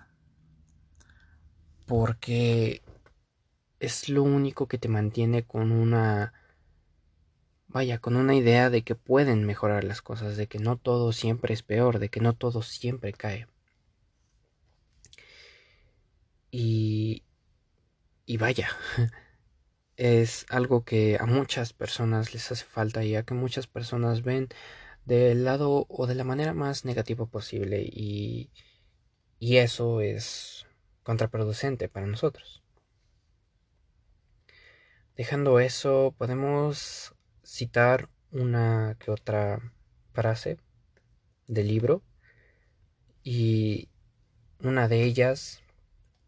porque 1.87 2.83
es 3.81 4.09
lo 4.09 4.23
único 4.23 4.69
que 4.69 4.79
te 4.79 4.89
mantiene 4.89 5.45
con 5.45 5.73
una 5.73 6.33
vaya, 7.69 7.99
con 7.99 8.17
una 8.17 8.35
idea 8.35 8.71
de 8.71 8.83
que 8.83 8.95
pueden 8.95 9.45
mejorar 9.45 9.85
las 9.85 10.03
cosas, 10.03 10.37
de 10.37 10.47
que 10.47 10.59
no 10.59 10.77
todo 10.77 11.13
siempre 11.13 11.55
es 11.55 11.63
peor, 11.63 11.99
de 11.99 12.09
que 12.11 12.21
no 12.21 12.35
todo 12.35 12.63
siempre 12.63 13.13
cae. 13.13 13.47
Y, 16.51 17.25
y 18.27 18.37
vaya, 18.37 18.69
es 19.97 20.47
algo 20.51 20.85
que 20.85 21.17
a 21.21 21.27
muchas 21.27 21.73
personas 21.73 22.35
les 22.35 22.53
hace 22.53 22.65
falta 22.65 23.05
ya 23.05 23.25
que 23.25 23.35
muchas 23.35 23.67
personas 23.67 24.23
ven 24.23 24.49
del 25.05 25.45
lado 25.45 25.87
o 25.89 26.07
de 26.07 26.15
la 26.15 26.25
manera 26.25 26.55
más 26.55 26.85
negativa 26.85 27.27
posible 27.27 27.83
y, 27.83 28.51
y 29.43 29.57
eso 29.57 30.01
es 30.01 30.69
contraproducente 31.03 31.89
para 31.89 32.07
nosotros. 32.07 32.63
Dejando 35.17 35.59
eso, 35.59 36.15
podemos 36.17 37.13
citar 37.43 38.09
una 38.31 38.97
que 39.01 39.11
otra 39.11 39.73
frase 40.13 40.59
del 41.49 41.67
libro 41.67 42.05
y 43.25 43.89
una 44.61 44.87
de 44.87 45.03
ellas 45.03 45.61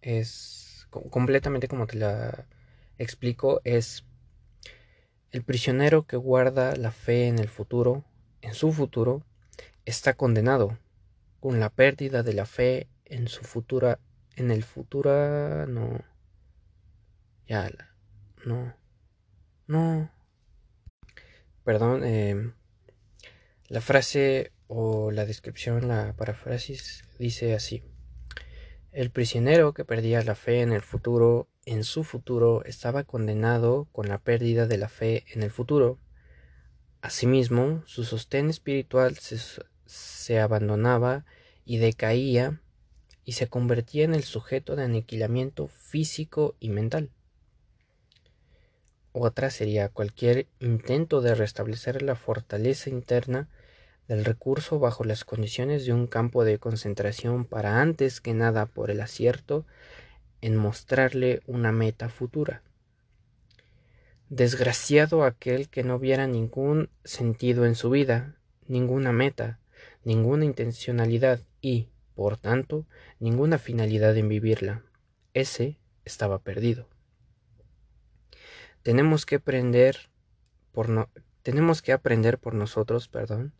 es 0.02 0.88
completamente 0.90 1.68
como 1.68 1.86
te 1.86 1.98
la 1.98 2.48
explico, 2.98 3.60
es 3.62 4.04
el 5.30 5.44
prisionero 5.44 6.04
que 6.04 6.16
guarda 6.16 6.74
la 6.74 6.90
fe 6.90 7.28
en 7.28 7.38
el 7.38 7.48
futuro, 7.48 8.04
en 8.40 8.54
su 8.54 8.72
futuro, 8.72 9.22
está 9.84 10.14
condenado 10.14 10.76
con 11.38 11.60
la 11.60 11.70
pérdida 11.70 12.24
de 12.24 12.32
la 12.32 12.44
fe 12.44 12.88
en 13.04 13.28
su 13.28 13.44
futura, 13.44 14.00
en 14.36 14.50
el 14.50 14.62
futuro, 14.62 15.66
no, 15.66 16.04
ya, 17.46 17.70
no, 18.44 18.74
no, 19.66 20.10
perdón, 21.64 22.04
em, 22.04 22.54
la 23.68 23.80
frase 23.80 24.52
o 24.66 25.10
la 25.10 25.26
descripción, 25.26 25.88
la 25.88 26.14
paráfrasis 26.16 27.04
dice 27.18 27.54
así. 27.54 27.82
El 28.92 29.10
prisionero 29.10 29.74
que 29.74 29.84
perdía 29.84 30.22
la 30.22 30.34
fe 30.34 30.60
en 30.60 30.72
el 30.72 30.82
futuro, 30.82 31.48
en 31.64 31.82
su 31.82 32.04
futuro, 32.04 32.64
estaba 32.64 33.04
condenado 33.04 33.88
con 33.90 34.08
la 34.08 34.18
pérdida 34.18 34.66
de 34.66 34.78
la 34.78 34.88
fe 34.88 35.24
en 35.32 35.42
el 35.42 35.50
futuro. 35.50 35.98
Asimismo, 37.00 37.82
su 37.86 38.04
sostén 38.04 38.50
espiritual 38.50 39.16
se, 39.16 39.38
se 39.84 40.38
abandonaba 40.38 41.24
y 41.64 41.78
decaía 41.78 42.60
y 43.24 43.32
se 43.32 43.48
convertía 43.48 44.04
en 44.04 44.14
el 44.14 44.22
sujeto 44.22 44.76
de 44.76 44.84
aniquilamiento 44.84 45.68
físico 45.68 46.54
y 46.60 46.68
mental. 46.68 47.10
Otra 49.12 49.50
sería 49.50 49.88
cualquier 49.88 50.48
intento 50.58 51.20
de 51.20 51.34
restablecer 51.34 52.02
la 52.02 52.16
fortaleza 52.16 52.90
interna 52.90 53.48
del 54.08 54.24
recurso 54.24 54.78
bajo 54.78 55.04
las 55.04 55.24
condiciones 55.24 55.86
de 55.86 55.92
un 55.92 56.06
campo 56.06 56.44
de 56.44 56.58
concentración 56.58 57.44
para 57.44 57.80
antes 57.80 58.20
que 58.20 58.34
nada 58.34 58.66
por 58.66 58.90
el 58.90 59.00
acierto 59.00 59.64
en 60.40 60.56
mostrarle 60.56 61.42
una 61.46 61.72
meta 61.72 62.08
futura. 62.08 62.62
Desgraciado 64.28 65.24
aquel 65.24 65.68
que 65.68 65.84
no 65.84 65.98
viera 65.98 66.26
ningún 66.26 66.90
sentido 67.04 67.66
en 67.66 67.76
su 67.76 67.90
vida, 67.90 68.34
ninguna 68.66 69.12
meta, 69.12 69.60
ninguna 70.02 70.44
intencionalidad 70.44 71.40
y, 71.60 71.88
por 72.14 72.36
tanto, 72.36 72.86
ninguna 73.18 73.58
finalidad 73.58 74.16
en 74.16 74.28
vivirla. 74.28 74.82
Ese 75.32 75.78
estaba 76.04 76.38
perdido. 76.38 76.88
Tenemos 78.82 79.26
que 79.26 79.36
aprender 79.36 80.10
por 80.72 80.88
no, 80.88 81.08
tenemos 81.42 81.82
que 81.82 81.92
aprender 81.92 82.38
por 82.38 82.54
nosotros, 82.54 83.08
perdón, 83.08 83.54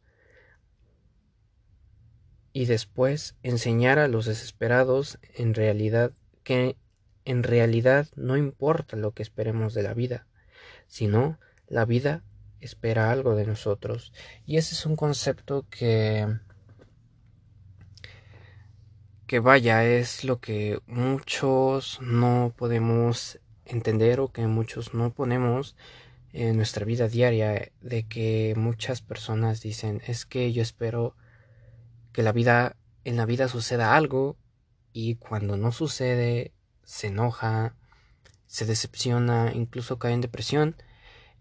y 2.53 2.67
después 2.67 3.37
enseñar 3.43 3.99
a 3.99 4.09
los 4.09 4.27
desesperados 4.27 5.19
en 5.35 5.55
realidad 5.55 6.13
que 6.45 6.77
en 7.25 7.43
realidad 7.43 8.09
no 8.17 8.37
importa 8.37 8.97
lo 8.97 9.13
que 9.13 9.23
esperemos 9.23 9.75
de 9.75 9.83
la 9.83 9.95
vida, 9.95 10.27
sino 10.87 11.39
la 11.67 11.85
vida 11.85 12.23
espera 12.61 13.11
algo 13.11 13.35
de 13.35 13.47
nosotros. 13.47 14.13
Y 14.47 14.57
ese 14.57 14.75
es 14.75 14.87
un 14.87 14.97
concepto 14.97 15.67
que 15.69 16.27
que 19.35 19.41
vaya 19.41 19.85
es 19.85 20.23
lo 20.23 20.39
que 20.39 20.81
muchos 20.87 21.99
no 22.01 22.55
podemos 22.57 23.41
entender 23.65 24.21
o 24.21 24.31
que 24.31 24.47
muchos 24.47 24.95
no 24.95 25.13
ponemos 25.13 25.75
en 26.33 26.57
nuestra 26.57 26.85
vida 26.85 27.09
diaria 27.09 27.73
de 27.81 28.07
que 28.07 28.55
muchas 28.57 29.03
personas 29.03 29.61
dicen 29.61 30.01
es 30.07 30.25
que 30.25 30.53
yo 30.53 30.63
espero 30.63 31.17
que 32.13 32.23
la 32.23 32.31
vida, 32.31 32.77
en 33.03 33.17
la 33.17 33.27
vida 33.27 33.49
suceda 33.49 33.97
algo 33.97 34.37
y 34.93 35.17
cuando 35.17 35.57
no 35.57 35.73
sucede 35.73 36.53
se 36.85 37.09
enoja, 37.09 37.75
se 38.47 38.67
decepciona, 38.67 39.51
incluso 39.53 39.99
cae 39.99 40.13
en 40.13 40.21
depresión 40.21 40.77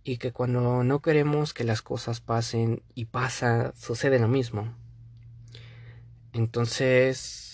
y 0.03 0.17
que 0.17 0.31
cuando 0.31 0.83
no 0.83 0.99
queremos 1.03 1.53
que 1.53 1.63
las 1.63 1.83
cosas 1.83 2.21
pasen 2.21 2.81
y 2.95 3.05
pasa, 3.05 3.71
sucede 3.75 4.17
lo 4.17 4.27
mismo. 4.27 4.75
Entonces 6.33 7.52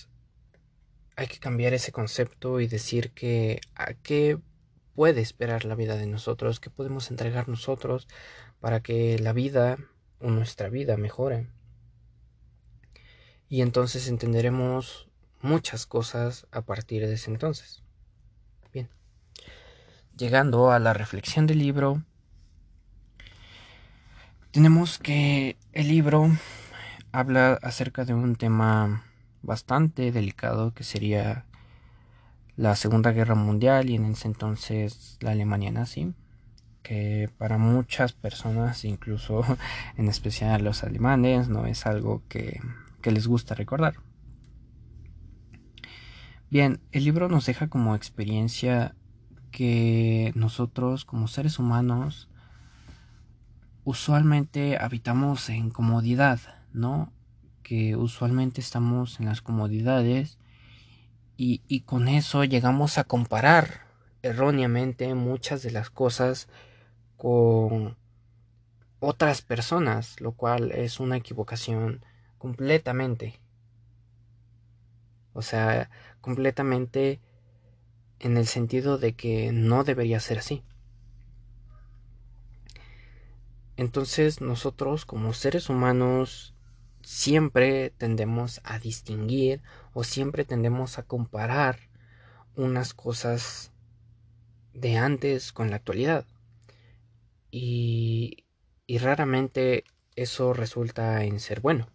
hay 1.20 1.28
que 1.28 1.40
cambiar 1.40 1.74
ese 1.74 1.92
concepto 1.92 2.62
y 2.62 2.68
decir 2.68 3.12
que 3.12 3.60
a 3.76 3.94
qué 3.94 4.40
puede 4.96 5.20
esperar 5.20 5.66
la 5.66 5.76
vida 5.76 5.98
de 5.98 6.08
nosotros, 6.08 6.62
qué 6.62 6.70
podemos 6.70 7.12
entregar 7.12 7.50
nosotros 7.50 8.08
para 8.62 8.80
que 8.80 9.20
la 9.20 9.34
vida 9.34 9.78
o 10.22 10.30
nuestra 10.30 10.70
vida 10.70 10.96
mejore 10.96 11.48
y 13.50 13.64
entonces 13.64 14.08
entenderemos 14.08 15.10
muchas 15.42 15.86
cosas 15.86 16.48
a 16.52 16.62
partir 16.62 17.06
de 17.06 17.16
ese 17.16 17.32
entonces. 17.32 17.84
Bien, 18.72 18.88
llegando 20.16 20.72
a 20.72 20.80
la 20.80 20.94
reflexión 20.94 21.48
del 21.48 21.60
libro, 21.60 22.02
tenemos 24.52 25.00
que 25.00 25.58
el 25.74 25.90
libro 25.90 26.30
habla 27.12 27.60
acerca 27.62 28.06
de 28.06 28.14
un 28.14 28.38
tema 28.38 29.04
bastante 29.42 30.12
delicado 30.12 30.74
que 30.74 30.84
sería 30.84 31.46
la 32.56 32.76
Segunda 32.76 33.12
Guerra 33.12 33.36
Mundial 33.36 33.90
y 33.90 33.96
en 33.96 34.06
ese 34.06 34.28
entonces 34.28 35.18
la 35.22 35.32
Alemania 35.32 35.72
nazi, 35.72 36.14
que 36.84 37.30
para 37.38 37.58
muchas 37.58 38.14
personas, 38.14 38.86
incluso 38.86 39.44
en 39.98 40.08
especial 40.08 40.64
los 40.64 40.84
alemanes, 40.84 41.50
no 41.50 41.66
es 41.66 41.86
algo 41.86 42.24
que 42.28 42.60
que 43.02 43.12
les 43.12 43.28
gusta 43.28 43.56
recordar. 43.56 43.96
Bien, 46.50 46.80
el 46.92 47.04
libro 47.04 47.30
nos 47.30 47.46
deja 47.46 47.68
como 47.68 47.96
experiencia 47.96 48.96
que 49.52 50.32
nosotros 50.36 51.06
como 51.06 51.28
seres 51.28 51.60
humanos 51.60 52.30
usualmente 53.84 54.78
habitamos 54.78 55.50
en 55.50 55.70
comodidad, 55.70 56.40
¿no? 56.74 57.12
Que 57.70 57.96
usualmente 57.96 58.62
estamos 58.62 59.20
en 59.20 59.28
las 59.28 59.44
comodidades 59.44 60.40
y, 61.38 61.62
y 61.68 61.82
con 61.82 62.08
eso 62.08 62.44
llegamos 62.44 62.98
a 62.98 63.04
comparar 63.04 63.82
erróneamente 64.24 65.14
muchas 65.14 65.62
de 65.62 65.70
las 65.70 65.92
cosas 65.92 66.48
con 67.16 67.96
otras 69.00 69.44
personas, 69.44 70.20
lo 70.20 70.32
cual 70.32 70.72
es 70.72 71.00
una 71.00 71.18
equivocación 71.18 72.04
completamente. 72.40 73.40
O 75.34 75.44
sea, 75.44 75.92
completamente 76.22 77.22
en 78.18 78.36
el 78.36 78.48
sentido 78.48 78.98
de 78.98 79.14
que 79.14 79.52
no 79.52 79.84
debería 79.84 80.20
ser 80.20 80.40
así. 80.40 80.64
Entonces 83.78 84.42
nosotros 84.42 85.06
como 85.06 85.34
seres 85.34 85.70
humanos 85.70 86.56
siempre 87.10 87.90
tendemos 87.98 88.62
a 88.64 88.78
distinguir 88.78 89.64
o 89.94 90.04
siempre 90.04 90.46
tendemos 90.46 91.00
a 91.00 91.04
comparar 91.04 91.80
unas 92.56 92.94
cosas 92.94 93.72
de 94.76 94.98
antes 94.98 95.52
con 95.52 95.72
la 95.72 95.78
actualidad. 95.78 96.28
Y, 97.50 98.46
y 98.86 99.00
raramente 99.00 99.86
eso 100.16 100.54
resulta 100.54 101.24
en 101.24 101.40
ser 101.40 101.62
bueno. 101.62 101.90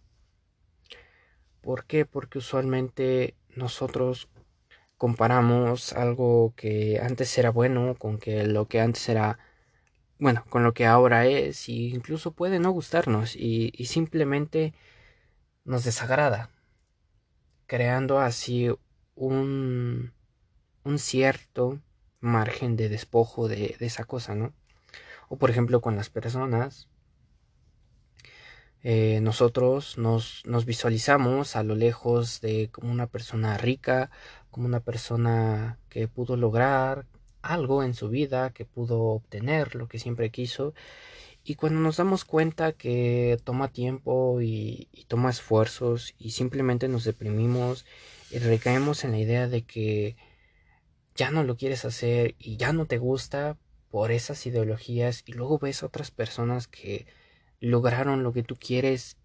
¿Por 1.61 1.85
qué? 1.85 2.05
Porque 2.05 2.39
usualmente 2.39 3.35
nosotros 3.55 4.27
comparamos 4.97 5.93
algo 5.93 6.53
que 6.57 6.99
antes 7.01 7.37
era 7.37 7.51
bueno 7.51 7.95
con 7.97 8.17
que 8.17 8.45
lo 8.45 8.67
que 8.67 8.81
antes 8.81 9.07
era 9.07 9.39
bueno, 10.19 10.43
con 10.49 10.63
lo 10.63 10.73
que 10.73 10.85
ahora 10.85 11.25
es, 11.25 11.69
y 11.69 11.93
incluso 11.93 12.31
puede 12.31 12.59
no 12.59 12.71
gustarnos, 12.71 13.35
y, 13.35 13.71
simplemente 13.85 14.73
nos 15.65 15.83
desagrada, 15.83 16.49
creando 17.67 18.19
así 18.19 18.69
un, 19.15 20.13
un 20.83 20.99
cierto 20.99 21.81
margen 22.19 22.75
de 22.75 22.89
despojo 22.89 23.47
de, 23.47 23.75
esa 23.79 24.05
cosa, 24.05 24.35
¿no? 24.35 24.53
O 25.29 25.37
por 25.37 25.49
ejemplo 25.49 25.81
con 25.81 25.95
las 25.95 26.09
personas, 26.09 26.87
eh, 28.83 29.19
nosotros 29.21 29.97
nos, 29.97 30.43
nos, 30.45 30.65
visualizamos 30.65 31.55
a 31.55 31.63
lo 31.63 31.73
lejos 31.75 32.39
de 32.41 32.69
como 32.71 32.91
una 32.91 33.07
persona 33.07 33.57
rica, 33.57 34.11
como 34.51 34.67
una 34.67 34.79
persona 34.79 35.79
que 35.89 36.07
pudo 36.07 36.37
lograr 36.37 37.07
algo 37.41 37.83
en 37.83 37.95
su 37.95 38.09
vida, 38.09 38.51
que 38.51 38.65
pudo 38.65 39.01
obtener 39.01 39.75
lo 39.75 39.87
que 39.87 39.99
siempre 39.99 40.29
quiso. 40.29 40.73
Y 41.47 41.53
cuando 41.53 41.79
nos 41.79 41.97
damos 41.97 42.25
cuenta 42.25 42.71
que 42.73 43.37
toma 43.43 43.67
tiempo 43.67 44.41
y, 44.41 44.89
toma 45.07 45.29
esfuerzos 45.29 46.15
y 46.17 46.31
simplemente 46.31 46.87
nos 46.87 47.03
deprimimos 47.03 47.85
y 48.31 48.39
recaemos 48.39 49.03
en 49.03 49.11
la 49.11 49.19
idea 49.19 49.47
de 49.47 49.61
que 49.61 50.15
ya 51.13 51.29
no 51.29 51.43
lo 51.43 51.55
quieres 51.55 51.85
hacer 51.85 52.33
y 52.39 52.57
ya 52.57 52.73
no 52.73 52.87
te 52.87 52.97
gusta 52.97 53.59
por 53.91 54.11
esas 54.11 54.43
ideologías 54.47 55.21
y 55.27 55.33
luego 55.33 55.59
ves 55.59 55.83
a 55.83 55.85
otras 55.85 56.09
personas 56.09 56.67
que 56.67 57.05
lograron 57.59 58.23
lo 58.23 58.33
que 58.33 58.41
tú 58.41 58.55
quieres 58.55 59.15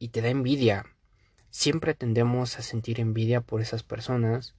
y 0.00 0.08
te 0.08 0.20
da 0.20 0.30
envidia. 0.30 0.84
Siempre 1.50 1.94
tendemos 1.94 2.58
a 2.58 2.62
sentir 2.62 2.98
envidia 2.98 3.40
por 3.40 3.60
esas 3.60 3.84
personas 3.84 4.56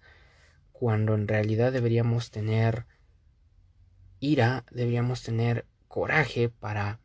cuando 0.71 1.15
en 1.15 1.27
realidad 1.27 1.73
deberíamos 1.73 2.32
tener 2.32 2.86
ira, 4.21 4.63
deberíamos 4.71 5.21
tener 5.21 5.65
coraje 5.89 6.47
para 6.47 7.01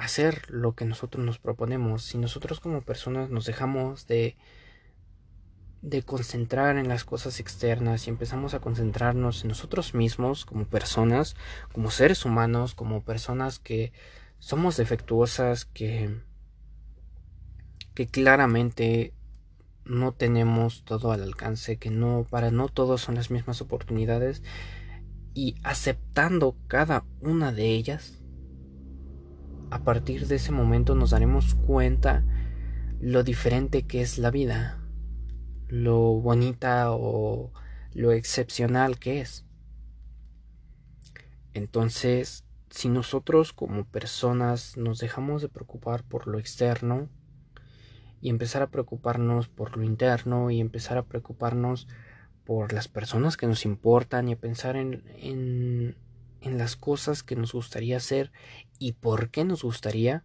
hacer 0.00 0.50
lo 0.50 0.74
que 0.74 0.84
nosotros 0.84 1.24
nos 1.24 1.38
proponemos. 1.38 2.02
Si 2.04 2.18
nosotros 2.18 2.60
como 2.60 2.80
personas 2.80 3.30
nos 3.30 3.44
dejamos 3.44 4.06
de 4.06 4.36
de 5.82 6.02
concentrar 6.02 6.76
en 6.76 6.88
las 6.88 7.04
cosas 7.04 7.40
externas 7.40 8.06
y 8.06 8.10
empezamos 8.10 8.52
a 8.52 8.60
concentrarnos 8.60 9.42
en 9.42 9.48
nosotros 9.48 9.94
mismos 9.94 10.44
como 10.44 10.66
personas, 10.66 11.36
como 11.72 11.90
seres 11.90 12.26
humanos, 12.26 12.74
como 12.74 13.02
personas 13.02 13.58
que 13.58 13.92
somos 14.38 14.76
defectuosas 14.76 15.64
que 15.64 16.20
que 17.94 18.06
claramente 18.06 19.14
no 19.84 20.12
tenemos 20.12 20.84
todo 20.84 21.12
al 21.12 21.22
alcance, 21.22 21.78
que 21.78 21.90
no 21.90 22.26
para 22.28 22.50
no 22.50 22.68
todos 22.68 23.00
son 23.00 23.14
las 23.14 23.30
mismas 23.30 23.60
oportunidades 23.62 24.42
y 25.34 25.56
aceptando 25.62 26.56
cada 26.68 27.04
una 27.20 27.52
de 27.52 27.70
ellas 27.70 28.19
a 29.70 29.84
partir 29.84 30.26
de 30.26 30.36
ese 30.36 30.52
momento 30.52 30.94
nos 30.94 31.10
daremos 31.10 31.54
cuenta 31.54 32.24
lo 33.00 33.22
diferente 33.22 33.86
que 33.86 34.02
es 34.02 34.18
la 34.18 34.30
vida, 34.30 34.78
lo 35.68 35.98
bonita 36.20 36.90
o 36.90 37.52
lo 37.94 38.12
excepcional 38.12 38.98
que 38.98 39.20
es. 39.20 39.44
Entonces, 41.54 42.44
si 42.70 42.88
nosotros 42.88 43.52
como 43.52 43.84
personas 43.84 44.76
nos 44.76 44.98
dejamos 44.98 45.42
de 45.42 45.48
preocupar 45.48 46.04
por 46.04 46.26
lo 46.28 46.38
externo 46.38 47.08
y 48.20 48.28
empezar 48.28 48.62
a 48.62 48.70
preocuparnos 48.70 49.48
por 49.48 49.76
lo 49.76 49.82
interno 49.82 50.50
y 50.50 50.60
empezar 50.60 50.98
a 50.98 51.04
preocuparnos 51.04 51.88
por 52.44 52.72
las 52.72 52.88
personas 52.88 53.36
que 53.36 53.46
nos 53.46 53.64
importan 53.64 54.28
y 54.28 54.32
a 54.32 54.36
pensar 54.36 54.76
en, 54.76 55.04
en, 55.16 55.96
en 56.40 56.58
las 56.58 56.76
cosas 56.76 57.22
que 57.22 57.36
nos 57.36 57.52
gustaría 57.52 57.96
hacer 57.96 58.32
y 58.78 58.92
por 58.92 59.30
qué 59.30 59.44
nos 59.44 59.62
gustaría, 59.62 60.24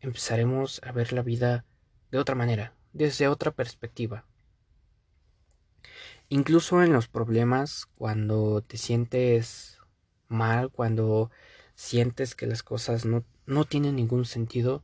empezaremos 0.00 0.80
a 0.84 0.92
ver 0.92 1.12
la 1.12 1.22
vida 1.22 1.64
de 2.10 2.18
otra 2.18 2.34
manera, 2.34 2.74
desde 2.92 3.28
otra 3.28 3.50
perspectiva. 3.50 4.26
Incluso 6.28 6.82
en 6.82 6.92
los 6.92 7.08
problemas, 7.08 7.86
cuando 7.96 8.62
te 8.62 8.76
sientes 8.76 9.78
mal, 10.28 10.70
cuando 10.70 11.30
sientes 11.74 12.34
que 12.34 12.46
las 12.46 12.62
cosas 12.62 13.04
no, 13.04 13.24
no 13.46 13.64
tienen 13.64 13.96
ningún 13.96 14.24
sentido, 14.24 14.82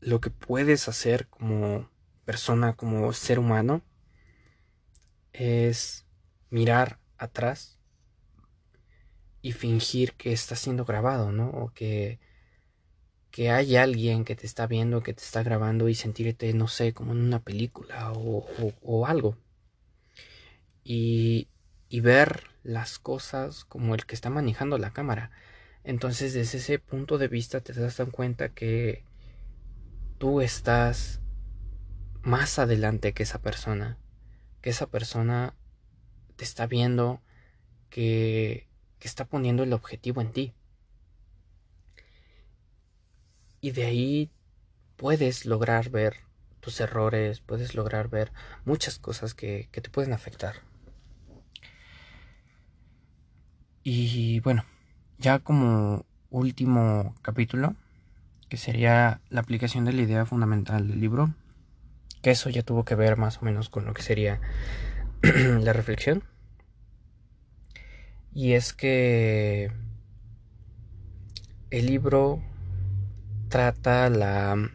lo 0.00 0.20
que 0.20 0.30
puedes 0.30 0.88
hacer 0.88 1.28
como 1.28 1.90
persona, 2.24 2.74
como 2.74 3.12
ser 3.12 3.38
humano, 3.38 3.82
es 5.32 6.06
mirar 6.50 7.00
atrás 7.18 7.75
y 9.46 9.52
fingir 9.52 10.14
que 10.14 10.32
está 10.32 10.56
siendo 10.56 10.84
grabado, 10.84 11.30
¿no? 11.30 11.50
O 11.50 11.72
que, 11.72 12.18
que 13.30 13.52
hay 13.52 13.76
alguien 13.76 14.24
que 14.24 14.34
te 14.34 14.44
está 14.44 14.66
viendo, 14.66 15.04
que 15.04 15.14
te 15.14 15.22
está 15.22 15.44
grabando 15.44 15.88
y 15.88 15.94
sentirte, 15.94 16.52
no 16.52 16.66
sé, 16.66 16.92
como 16.92 17.12
en 17.12 17.20
una 17.20 17.38
película 17.38 18.10
o, 18.12 18.44
o 18.82 19.06
algo. 19.06 19.36
Y, 20.82 21.46
y 21.88 22.00
ver 22.00 22.42
las 22.64 22.98
cosas 22.98 23.64
como 23.64 23.94
el 23.94 24.04
que 24.04 24.16
está 24.16 24.30
manejando 24.30 24.78
la 24.78 24.92
cámara. 24.92 25.30
Entonces 25.84 26.34
desde 26.34 26.58
ese 26.58 26.80
punto 26.80 27.16
de 27.16 27.28
vista 27.28 27.60
te 27.60 27.72
das 27.72 28.02
cuenta 28.10 28.48
que 28.48 29.04
tú 30.18 30.40
estás 30.40 31.20
más 32.22 32.58
adelante 32.58 33.12
que 33.12 33.22
esa 33.22 33.40
persona, 33.40 33.96
que 34.60 34.70
esa 34.70 34.88
persona 34.88 35.54
te 36.34 36.42
está 36.42 36.66
viendo, 36.66 37.22
que, 37.90 38.65
que 38.98 39.08
está 39.08 39.24
poniendo 39.26 39.62
el 39.62 39.72
objetivo 39.72 40.20
en 40.20 40.32
ti. 40.32 40.54
Y 43.60 43.72
de 43.72 43.84
ahí 43.84 44.30
puedes 44.96 45.46
lograr 45.46 45.90
ver 45.90 46.16
tus 46.60 46.80
errores, 46.80 47.40
puedes 47.40 47.74
lograr 47.74 48.08
ver 48.08 48.32
muchas 48.64 48.98
cosas 48.98 49.34
que, 49.34 49.68
que 49.72 49.80
te 49.80 49.90
pueden 49.90 50.12
afectar. 50.12 50.56
Y 53.82 54.40
bueno, 54.40 54.64
ya 55.18 55.38
como 55.38 56.04
último 56.30 57.14
capítulo, 57.22 57.76
que 58.48 58.56
sería 58.56 59.20
la 59.28 59.40
aplicación 59.40 59.84
de 59.84 59.92
la 59.92 60.02
idea 60.02 60.26
fundamental 60.26 60.88
del 60.88 61.00
libro, 61.00 61.34
que 62.22 62.30
eso 62.30 62.50
ya 62.50 62.62
tuvo 62.62 62.84
que 62.84 62.94
ver 62.94 63.16
más 63.16 63.38
o 63.38 63.44
menos 63.44 63.68
con 63.68 63.84
lo 63.84 63.94
que 63.94 64.02
sería 64.02 64.40
la 65.22 65.72
reflexión. 65.72 66.24
Y 68.36 68.52
es 68.52 68.74
que 68.74 69.72
el 71.70 71.86
libro 71.86 72.42
trata 73.48 74.10
la 74.10 74.70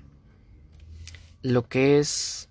lo 1.44 1.68
que 1.68 2.00
es 2.00 2.50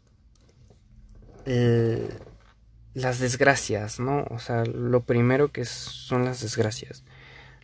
las 2.94 3.18
desgracias, 3.18 3.99
¿no? 3.99 4.25
O 4.31 4.38
sea, 4.38 4.64
lo 4.64 5.03
primero 5.03 5.51
que 5.51 5.64
son 5.64 6.25
las 6.25 6.42
desgracias. 6.42 7.03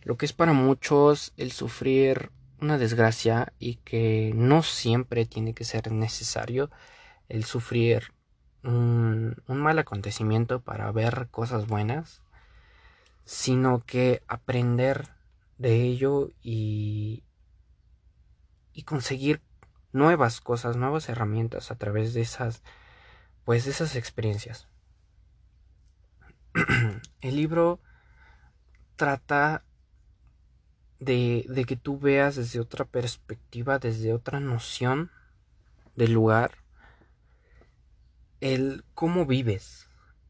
Lo 0.03 0.17
que 0.17 0.25
es 0.25 0.33
para 0.33 0.51
muchos 0.51 1.31
el 1.37 1.53
sufrir 1.53 2.31
una 2.59 2.77
desgracia 2.77 3.53
y 3.59 3.75
que 3.75 4.33
no 4.35 4.61
siempre 4.61 5.25
tiene 5.25 5.53
que 5.53 5.63
ser 5.63 5.93
necesario 5.93 6.69
el 7.29 7.45
sufrir 7.45 8.11
un, 8.65 9.41
mal 9.47 9.79
acontecimiento 9.79 10.59
para 10.59 10.91
ver 10.91 11.29
cosas 11.31 11.65
buenas, 11.65 12.21
sino 13.27 13.83
que 13.85 14.23
aprender 14.29 15.09
de 15.57 15.81
ello 15.81 16.29
y, 16.41 17.25
y 18.71 18.83
conseguir 18.83 19.41
nuevas 19.91 20.39
cosas, 20.39 20.77
nuevas 20.77 21.09
herramientas 21.09 21.69
a 21.69 21.75
través 21.75 22.13
de 22.13 22.21
esas, 22.21 22.63
pues 23.43 23.65
de 23.65 23.71
esas 23.71 23.97
experiencias. 23.97 24.69
El 27.21 27.35
libro 27.35 27.81
trata 28.95 29.65
de, 31.01 31.65
que 31.67 31.75
tú 31.75 31.99
veas 31.99 32.37
desde 32.37 32.61
otra 32.61 32.85
perspectiva, 32.85 33.77
desde 33.77 34.13
otra 34.13 34.39
noción 34.39 35.11
del 35.97 36.13
lugar, 36.13 36.51
el 38.39 38.85
cómo 38.93 39.25
vives, 39.25 39.86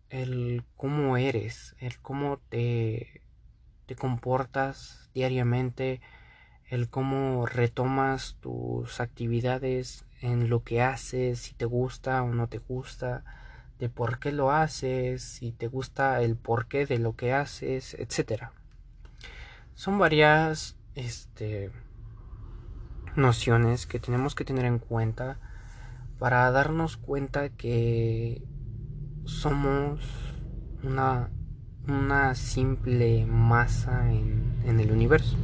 el 0.09 0.63
cómo 0.75 1.17
eres, 1.17 1.75
el 1.79 1.99
cómo 1.99 2.39
te, 2.49 3.21
te 3.85 3.95
comportas 3.95 5.09
diariamente, 5.13 6.01
el 6.69 6.89
cómo 6.89 7.45
retomas 7.45 8.37
tus 8.39 8.99
actividades 8.99 10.05
en 10.21 10.49
lo 10.49 10.63
que 10.63 10.81
haces, 10.81 11.39
si 11.39 11.53
te 11.53 11.65
gusta 11.65 12.23
o 12.23 12.33
no 12.33 12.47
te 12.47 12.57
gusta, 12.57 13.23
de 13.79 13.89
por 13.89 14.19
qué 14.19 14.31
lo 14.31 14.51
haces, 14.51 15.21
si 15.21 15.51
te 15.51 15.67
gusta 15.67 16.21
el 16.21 16.35
porqué 16.35 16.85
de 16.85 16.97
lo 16.97 17.15
que 17.15 17.33
haces, 17.33 17.93
etcétera. 17.93 18.51
Son 19.75 19.99
varias 19.99 20.75
este, 20.95 21.71
nociones 23.15 23.85
que 23.85 23.99
tenemos 23.99 24.33
que 24.33 24.45
tener 24.45 24.65
en 24.65 24.79
cuenta 24.79 25.39
para 26.17 26.49
darnos 26.49 26.97
cuenta 26.97 27.49
que 27.49 28.41
somos 29.27 29.99
una, 30.83 31.29
una 31.87 32.33
simple 32.33 33.25
masa 33.25 34.11
en, 34.11 34.55
en 34.65 34.79
el 34.79 34.91
universo. 34.91 35.37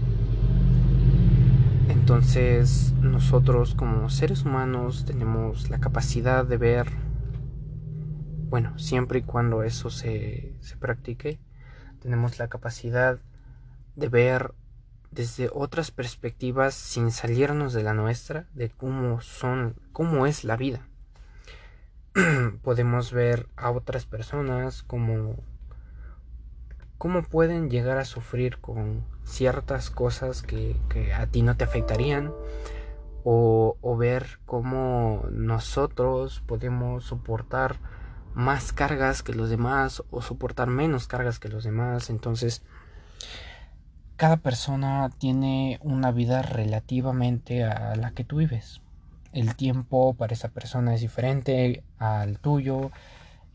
Entonces 1.90 2.94
nosotros 3.02 3.76
como 3.76 4.10
seres 4.10 4.46
humanos 4.46 5.06
tenemos 5.06 5.70
la 5.70 5.80
capacidad 5.80 6.46
de 6.46 6.58
ver, 6.58 6.88
bueno, 8.50 8.78
siempre 8.80 9.20
y 9.20 9.24
cuando 9.24 9.64
eso 9.64 9.90
se, 9.90 10.56
se 10.62 10.78
practique, 10.78 11.40
tenemos 12.00 12.40
la 12.40 12.48
capacidad 12.48 13.20
de 13.96 14.10
ver 14.10 14.54
desde 15.12 15.50
otras 15.54 15.92
perspectivas 15.92 16.74
sin 16.74 17.12
salirnos 17.12 17.74
de 17.74 17.84
la 17.84 17.94
nuestra, 17.94 18.48
de 18.54 18.70
cómo 18.70 19.22
son, 19.22 19.76
cómo 19.92 20.26
es 20.26 20.44
la 20.44 20.56
vida. 20.56 20.88
Podemos 22.62 23.12
ver 23.12 23.48
a 23.56 23.72
otras 23.72 24.06
personas 24.06 24.84
como 24.84 25.36
cómo 27.00 27.24
pueden 27.24 27.70
llegar 27.70 27.98
a 27.98 28.06
sufrir 28.06 28.60
con 28.60 29.04
ciertas 29.24 29.90
cosas 29.90 30.44
que, 30.44 30.76
a 31.18 31.26
ti 31.28 31.42
no 31.42 31.58
te 31.58 31.64
afectarían 31.64 32.32
o, 33.24 33.78
ver 33.98 34.40
cómo 34.46 35.26
nosotros 35.32 36.44
podemos 36.46 37.06
soportar 37.06 37.78
más 38.34 38.74
cargas 38.74 39.24
que 39.24 39.34
los 39.34 39.50
demás 39.50 40.04
o 40.12 40.22
soportar 40.22 40.68
menos 40.68 41.08
cargas 41.08 41.40
que 41.40 41.50
los 41.50 41.64
demás 41.64 42.10
entonces 42.10 42.64
cada 44.18 44.38
persona 44.38 45.10
tiene 45.18 45.80
una 45.82 46.12
vida 46.12 46.42
relativamente 46.42 47.64
a 47.64 47.96
la 47.96 48.12
que 48.12 48.24
tú 48.24 48.38
vives. 48.38 48.83
El 49.34 49.56
tiempo 49.56 50.14
para 50.14 50.34
esa 50.34 50.50
persona 50.50 50.94
es 50.96 51.02
diferente 51.02 51.84
al 51.98 52.40
tuyo, 52.40 52.92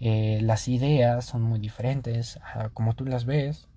eh, 0.01 0.41
las 0.43 0.69
ideas 0.69 1.25
son 1.25 1.43
muy 1.43 1.59
diferentes 1.59 2.39
a 2.43 2.69
como 2.71 2.95
tú 2.95 3.05
las 3.05 3.25
ves. 3.25 3.69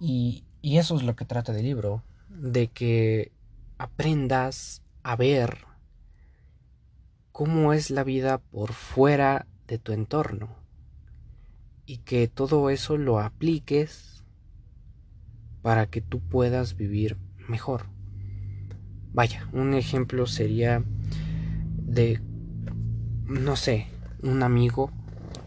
Y, 0.00 0.44
y 0.62 0.78
eso 0.78 0.96
es 0.96 1.02
lo 1.02 1.14
que 1.14 1.24
trata 1.24 1.52
el 1.52 1.62
libro, 1.62 2.02
de 2.28 2.68
que 2.68 3.32
aprendas 3.78 4.82
a 5.02 5.14
ver 5.14 5.58
cómo 7.32 7.72
es 7.72 7.90
la 7.90 8.02
vida 8.02 8.38
por 8.38 8.72
fuera 8.72 9.46
de 9.66 9.78
tu 9.78 9.92
entorno 9.92 10.56
y 11.86 11.98
que 11.98 12.28
todo 12.28 12.70
eso 12.70 12.96
lo 12.96 13.20
apliques 13.20 14.24
para 15.62 15.86
que 15.86 16.00
tú 16.00 16.20
puedas 16.20 16.76
vivir 16.76 17.16
mejor. 17.48 17.97
Vaya, 19.12 19.48
un 19.52 19.74
ejemplo 19.74 20.26
sería 20.26 20.82
de, 21.76 22.20
no 23.24 23.56
sé, 23.56 23.88
un 24.22 24.42
amigo 24.42 24.90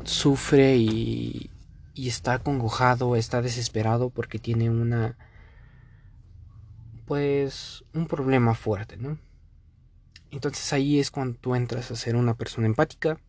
sufre 0.04 0.78
y, 0.78 1.50
y 1.94 2.08
está 2.08 2.40
congojado, 2.40 3.16
está 3.16 3.42
desesperado 3.42 4.10
porque 4.10 4.40
tiene 4.40 4.70
una, 4.70 5.18
pues, 7.06 7.84
un 7.94 8.08
problema 8.08 8.56
fuerte, 8.56 8.98
¿no? 8.98 9.18
Entonces 10.32 10.72
ahí 10.74 11.00
es 11.00 11.12
cuando 11.12 11.38
tú 11.38 11.56
entras 11.56 11.92
a 11.92 11.96
ser 11.96 12.16
una 12.16 12.36
persona 12.36 12.68
empática 12.68 13.20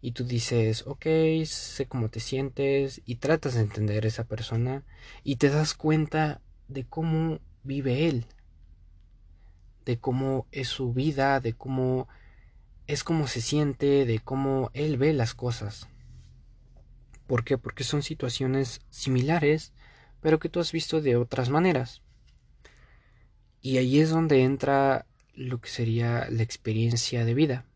y 0.00 0.12
tú 0.12 0.24
dices, 0.24 0.84
ok, 0.86 1.06
sé 1.44 1.86
cómo 1.86 2.08
te 2.08 2.20
sientes 2.20 3.02
y 3.04 3.16
tratas 3.16 3.54
de 3.54 3.60
entender 3.60 4.04
a 4.04 4.08
esa 4.08 4.24
persona 4.24 4.82
y 5.22 5.36
te 5.36 5.50
das 5.50 5.74
cuenta 5.74 6.40
de 6.68 6.84
cómo 6.84 7.40
vive 7.62 8.08
él, 8.08 8.26
de 9.84 9.98
cómo 9.98 10.46
es 10.52 10.68
su 10.68 10.92
vida, 10.92 11.40
de 11.40 11.52
cómo 11.54 12.08
es 12.86 13.04
como 13.04 13.26
se 13.26 13.40
siente, 13.40 14.04
de 14.04 14.18
cómo 14.18 14.70
él 14.74 14.98
ve 14.98 15.12
las 15.12 15.34
cosas. 15.34 15.88
¿Por 17.26 17.44
qué? 17.44 17.56
Porque 17.56 17.84
son 17.84 18.02
situaciones 18.02 18.82
similares, 18.90 19.72
pero 20.20 20.38
que 20.38 20.48
tú 20.48 20.60
has 20.60 20.72
visto 20.72 21.00
de 21.00 21.16
otras 21.16 21.48
maneras. 21.48 22.02
Y 23.60 23.78
ahí 23.78 24.00
es 24.00 24.10
donde 24.10 24.42
entra 24.42 25.06
lo 25.34 25.60
que 25.60 25.68
sería 25.68 26.28
la 26.30 26.42
experiencia 26.42 27.24
de 27.24 27.34
vida 27.34 27.66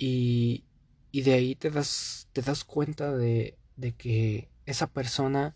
y, 0.00 0.64
y 1.12 1.22
de 1.22 1.34
ahí 1.34 1.54
te 1.54 1.70
das, 1.70 2.26
te 2.32 2.40
das 2.40 2.64
cuenta 2.64 3.14
de, 3.14 3.58
de 3.76 3.92
que 3.92 4.48
esa 4.64 4.86
persona 4.86 5.54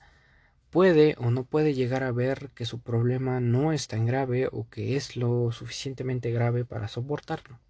puede 0.75 1.15
o 1.19 1.31
no 1.31 1.45
puede 1.45 1.73
llegar 1.73 2.03
a 2.03 2.11
ver 2.11 2.51
que 2.57 2.67
su 2.67 2.81
problema 2.81 3.39
no 3.39 3.73
es 3.73 3.87
tan 3.87 4.07
grave 4.07 4.49
o 4.51 4.69
que 4.69 4.97
es 4.97 5.15
lo 5.15 5.53
suficientemente 5.53 6.33
grave 6.33 6.65
para 6.65 6.89
soportarlo. 6.89 7.61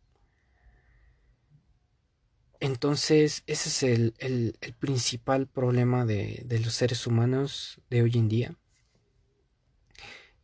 Entonces, 2.61 3.43
ese 3.47 3.69
es 3.69 3.83
el, 3.83 4.15
el, 4.17 4.57
el 4.63 4.73
principal 4.73 5.47
problema 5.47 6.07
de, 6.07 6.45
de, 6.47 6.61
los 6.61 6.73
seres 6.73 7.07
humanos 7.07 7.79
de 7.91 8.01
hoy 8.01 8.13
en 8.15 8.29
día. 8.31 8.55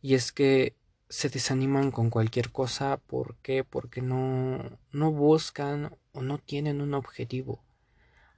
Y 0.03 0.13
es 0.13 0.31
que 0.31 0.75
se 1.09 1.29
desaniman 1.29 1.89
con 1.89 2.11
cualquier 2.11 2.51
cosa. 2.51 2.97
¿Por 2.97 3.37
qué? 3.37 3.63
Porque 3.63 4.03
no, 4.03 4.77
no 4.91 5.11
buscan 5.11 5.97
o 6.11 6.21
no 6.21 6.37
tienen 6.37 6.81
un 6.81 6.93
objetivo. 6.93 7.63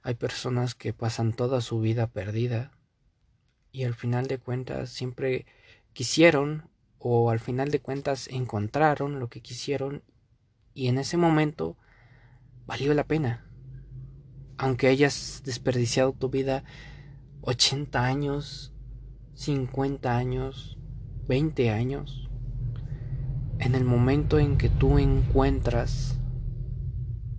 Hay 0.02 0.14
personas 0.14 0.74
que 0.74 0.94
pasan 0.94 1.34
toda 1.34 1.60
su 1.60 1.78
vida 1.80 2.06
perdida 2.06 2.72
y 3.74 3.82
al 3.82 3.94
final 3.94 4.28
de 4.28 4.38
cuentas 4.38 4.90
siempre 4.90 5.46
quisieron 5.94 6.70
o 7.00 7.30
al 7.30 7.40
final 7.40 7.72
de 7.72 7.80
cuentas 7.80 8.28
encontraron 8.28 9.18
lo 9.18 9.28
que 9.28 9.40
quisieron 9.40 10.04
y 10.74 10.86
en 10.86 10.96
ese 10.96 11.16
momento 11.16 11.76
valió 12.66 12.94
la 12.94 13.02
pena. 13.02 13.50
Aunque 14.58 14.86
hayas 14.86 15.42
desperdiciado 15.44 16.12
tu 16.12 16.30
vida 16.30 16.62
80 17.40 18.04
años, 18.04 18.72
50 19.34 20.16
años, 20.16 20.78
20 21.26 21.70
años, 21.70 22.30
en 23.58 23.74
el 23.74 23.84
momento 23.84 24.38
en 24.38 24.56
que 24.56 24.68
tú 24.68 25.00
encuentras 25.00 26.20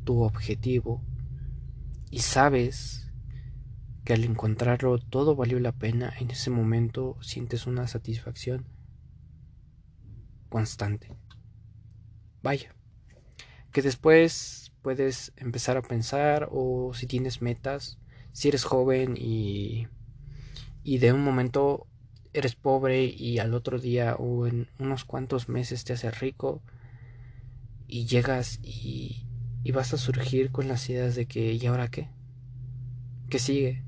tu 0.04 0.21
objetivo 0.21 1.02
y 2.12 2.19
sabes 2.19 3.05
que 4.06 4.13
al 4.13 4.24
encontrarlo 4.24 5.00
todo 5.00 5.36
valió 5.36 5.60
la 5.60 5.72
pena, 5.72 6.13
en 6.20 6.30
ese 6.30 6.52
momento 6.52 7.18
sientes 7.22 7.65
una 7.65 7.88
satisfacción 7.88 8.65
constante. 10.48 11.18
Vaya, 12.44 12.76
que 13.72 13.82
después 13.82 14.72
puedes 14.84 15.34
empezar 15.38 15.76
a 15.78 15.82
pensar 15.82 16.48
o 16.52 16.94
si 16.94 17.08
tienes 17.08 17.41
metas, 17.41 17.98
si 18.32 18.50
eres 18.50 18.63
joven 18.63 19.15
y, 19.18 19.88
y 20.84 21.00
de 21.00 21.12
un 21.12 21.24
momento 21.24 21.88
eres 22.32 22.56
pobre 22.56 23.06
y 23.06 23.39
al 23.39 23.56
otro 23.56 23.80
día 23.80 24.15
o 24.18 24.46
en 24.46 24.70
unos 24.78 25.04
cuantos 25.04 25.50
meses 25.50 25.84
te 25.84 25.94
haces 25.94 26.20
rico 26.20 26.62
y 27.88 28.06
llegas 28.06 28.60
y, 28.62 29.26
y 29.63 29.72
vas 29.72 29.94
a 29.94 29.98
surgir 29.98 30.52
con 30.52 30.68
las 30.68 30.88
ideas 30.89 31.15
de 31.15 31.26
que 31.26 31.54
¿y 31.54 31.65
ahora 31.65 31.88
qué? 31.88 32.10
¿Qué 33.30 33.39
sigue? 33.39 33.84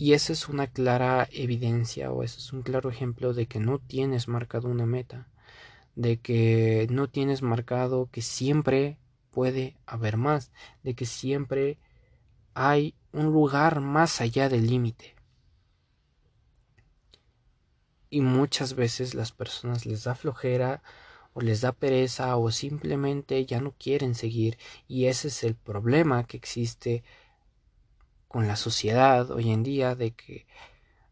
Y 0.00 0.14
esa 0.14 0.32
es 0.32 0.48
una 0.48 0.66
clara 0.66 1.28
evidencia 1.30 2.10
o 2.10 2.22
eso 2.22 2.38
es 2.38 2.54
un 2.54 2.62
claro 2.62 2.88
ejemplo 2.88 3.34
de 3.34 3.44
que 3.44 3.60
no 3.60 3.78
tienes 3.78 4.28
marcado 4.28 4.66
una 4.66 4.86
meta, 4.86 5.28
de 5.94 6.16
que 6.16 6.86
no 6.90 7.10
tienes 7.10 7.42
marcado 7.42 8.08
que 8.10 8.22
siempre 8.22 8.96
puede 9.30 9.76
haber 9.84 10.16
más, 10.16 10.52
de 10.82 10.94
que 10.94 11.04
siempre 11.04 11.78
hay 12.54 12.94
un 13.12 13.26
lugar 13.26 13.80
más 13.82 14.22
allá 14.22 14.48
del 14.48 14.68
límite. 14.68 15.16
Y 18.08 18.22
muchas 18.22 18.72
veces 18.72 19.14
las 19.14 19.32
personas 19.32 19.84
les 19.84 20.04
da 20.04 20.14
flojera 20.14 20.82
o 21.34 21.42
les 21.42 21.60
da 21.60 21.72
pereza 21.72 22.34
o 22.38 22.50
simplemente 22.50 23.44
ya 23.44 23.60
no 23.60 23.74
quieren 23.78 24.14
seguir 24.14 24.56
y 24.88 25.06
ese 25.06 25.28
es 25.28 25.44
el 25.44 25.56
problema 25.56 26.24
que 26.24 26.38
existe 26.38 27.04
con 28.30 28.46
la 28.46 28.54
sociedad 28.54 29.28
hoy 29.32 29.50
en 29.50 29.64
día 29.64 29.96
de 29.96 30.12
que 30.12 30.46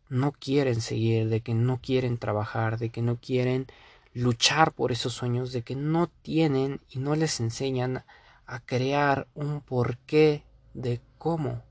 no 0.09 0.31
quieren 0.31 0.81
seguir, 0.81 1.29
de 1.29 1.41
que 1.41 1.53
no 1.53 1.81
quieren 1.81 2.17
trabajar, 2.17 2.79
de 2.79 2.91
que 2.91 3.03
no 3.03 3.17
quieren 3.21 3.67
luchar 4.15 4.71
por 4.73 4.93
esos 4.93 5.15
sueños, 5.15 5.51
de 5.51 5.63
que 5.63 5.75
no 5.75 6.07
tienen 6.07 6.81
y 6.89 7.01
no 7.01 7.17
les 7.17 7.41
enseñan 7.41 8.05
a 8.47 8.61
crear 8.61 9.27
un 9.35 9.63
porqué 9.63 10.45
de 10.75 11.01
cómo. 11.19 11.65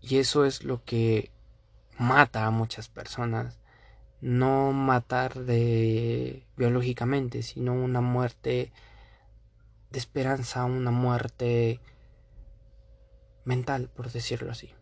Y 0.00 0.18
eso 0.18 0.44
es 0.44 0.62
lo 0.62 0.84
que 0.84 1.32
mata 1.98 2.46
a 2.46 2.52
muchas 2.52 2.88
personas. 2.88 3.58
No 4.20 4.72
matar 4.72 5.40
de 5.40 6.46
biológicamente, 6.56 7.42
sino 7.42 7.74
una 7.74 8.00
muerte 8.00 8.70
de 9.90 9.98
esperanza, 9.98 10.64
una 10.64 10.90
muerte 10.90 11.80
mental, 13.44 13.88
por 13.88 14.10
decirlo 14.10 14.52
así. 14.52 14.74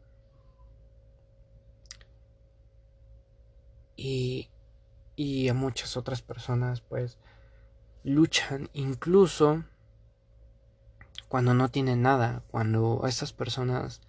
Y, 3.96 4.50
y 5.16 5.48
a 5.48 5.54
muchas 5.54 5.96
otras 5.96 6.22
personas 6.22 6.80
pues 6.80 7.18
luchan 8.04 8.70
incluso 8.72 9.64
cuando 11.28 11.52
no 11.52 11.68
tienen 11.68 12.02
nada, 12.02 12.42
cuando 12.50 13.02
esas 13.06 13.32
personas 13.32 14.00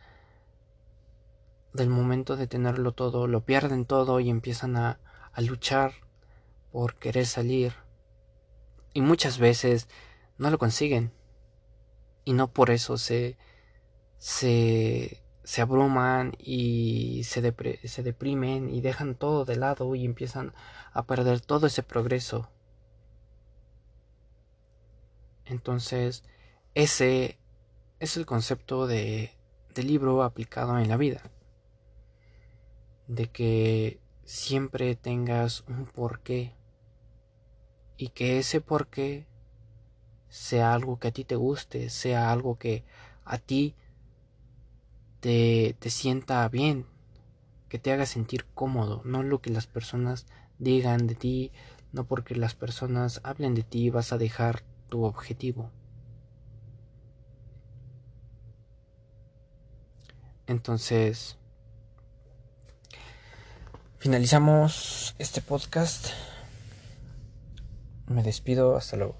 del 1.73 1.89
momento 1.89 2.35
de 2.35 2.47
tenerlo 2.47 2.93
todo, 2.93 3.27
lo 3.27 3.41
pierden 3.41 3.85
todo 3.85 4.19
y 4.19 4.29
empiezan 4.29 4.77
a, 4.77 4.99
a 5.33 5.41
luchar 5.41 5.93
por 6.71 6.95
querer 6.95 7.25
salir. 7.25 7.73
Y 8.93 9.01
muchas 9.01 9.37
veces 9.37 9.87
no 10.39 10.49
lo 10.49 10.57
consiguen. 10.57 11.11
Y 12.25 12.33
no 12.33 12.51
por 12.51 12.71
eso 12.71 12.97
se, 12.97 13.37
se, 14.17 15.23
se 15.43 15.61
abruman 15.61 16.33
y 16.39 17.23
se, 17.23 17.53
se 17.83 18.03
deprimen 18.03 18.69
y 18.69 18.81
dejan 18.81 19.15
todo 19.15 19.45
de 19.45 19.55
lado 19.55 19.93
y 19.95 20.05
empiezan 20.05 20.53
a 20.91 21.05
perder 21.05 21.41
todo 21.41 21.67
ese 21.67 21.83
progreso. 21.83 22.49
Entonces, 25.45 26.23
ese 26.73 27.37
es 27.99 28.17
el 28.17 28.25
concepto 28.25 28.87
de, 28.87 29.31
de 29.75 29.83
libro 29.83 30.23
aplicado 30.23 30.79
en 30.79 30.89
la 30.89 30.97
vida 30.97 31.21
de 33.09 33.27
que 33.27 33.99
siempre 34.23 34.95
tengas 34.95 35.61
un 35.67 35.85
porqué 35.85 36.53
y 37.97 38.09
que 38.09 38.37
ese 38.37 38.61
porqué 38.61 39.25
sea 40.29 40.73
algo 40.73 40.99
que 40.99 41.09
a 41.09 41.11
ti 41.11 41.23
te 41.23 41.35
guste, 41.35 41.89
sea 41.89 42.31
algo 42.31 42.57
que 42.57 42.83
a 43.25 43.37
ti 43.37 43.75
te, 45.19 45.75
te 45.79 45.89
sienta 45.89 46.47
bien, 46.49 46.85
que 47.67 47.79
te 47.79 47.91
haga 47.91 48.05
sentir 48.05 48.45
cómodo, 48.53 49.01
no 49.05 49.23
lo 49.23 49.41
que 49.41 49.49
las 49.49 49.67
personas 49.67 50.25
digan 50.57 51.07
de 51.07 51.15
ti, 51.15 51.51
no 51.91 52.05
porque 52.05 52.35
las 52.35 52.55
personas 52.55 53.21
hablen 53.23 53.55
de 53.55 53.63
ti 53.63 53.89
vas 53.89 54.13
a 54.13 54.17
dejar 54.17 54.63
tu 54.89 55.03
objetivo. 55.03 55.71
Entonces, 60.47 61.39
Finalizamos 63.99 65.13
este 65.19 65.41
podcast. 65.41 66.11
Me 68.07 68.23
despido, 68.23 68.77
hasta 68.77 68.95
luego. 68.95 69.17